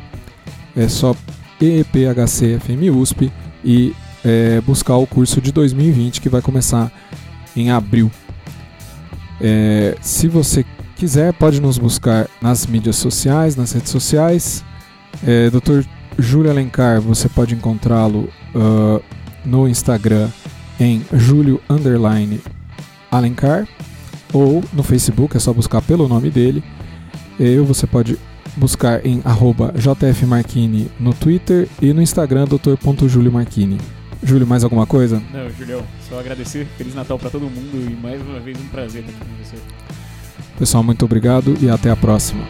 é 0.76 0.88
só 0.88 1.16
EEPHCFM 1.62 2.92
USP 2.96 3.32
e 3.64 3.96
é, 4.26 4.60
buscar 4.62 4.98
o 4.98 5.06
curso 5.06 5.40
de 5.40 5.52
2020 5.52 6.20
que 6.20 6.30
vai 6.30 6.42
começar 6.42 6.92
em 7.56 7.70
abril. 7.70 8.10
É, 9.40 9.96
se 10.02 10.28
você 10.28 10.66
quiser, 10.96 11.34
pode 11.34 11.62
nos 11.62 11.78
buscar 11.78 12.28
nas 12.42 12.66
mídias 12.66 12.96
sociais, 12.96 13.56
nas 13.56 13.72
redes 13.72 13.92
sociais. 13.92 14.64
É, 15.26 15.50
Dr. 15.52 15.84
Júlio 16.18 16.50
Alencar, 16.50 17.00
você 17.00 17.30
pode 17.30 17.54
encontrá-lo 17.54 18.30
uh, 18.56 19.02
no 19.46 19.68
Instagram 19.68 20.30
em 20.80 21.04
Júlio 21.14 21.62
Underline 21.70 22.42
Alencar 23.12 23.68
ou 24.34 24.64
no 24.74 24.84
Facebook, 24.84 25.36
é 25.38 25.40
só 25.40 25.54
buscar 25.54 25.82
pelo 25.82 26.08
nome 26.08 26.30
dele. 26.30 26.64
Eu 27.40 27.66
você 27.66 27.88
pode 27.88 28.18
buscar 28.56 29.06
em 29.06 29.22
arroba 29.24 29.74
jfmarquini 29.76 30.90
no 31.00 31.14
Twitter 31.14 31.68
e 31.82 31.94
no 31.94 32.02
Instagram 32.02 32.48
Marquini. 33.32 33.78
Júlio, 34.24 34.48
mais 34.48 34.64
alguma 34.64 34.88
coisa? 34.88 35.22
Não, 35.32 35.50
Julião, 35.52 35.84
só 36.10 36.20
agradecer. 36.20 36.68
Feliz 36.78 36.96
Natal 36.96 37.20
para 37.20 37.30
todo 37.30 37.44
mundo 37.44 37.90
e 37.90 37.94
mais 38.02 38.20
uma 38.22 38.40
vez 38.40 38.60
um 38.60 38.68
prazer 38.68 39.04
estar 39.04 39.14
aqui 39.14 39.26
com 39.26 39.44
você. 39.44 39.58
Pessoal, 40.58 40.84
muito 40.84 41.06
obrigado 41.06 41.56
e 41.62 41.70
até 41.70 41.92
a 41.92 41.96
próxima. 41.96 42.44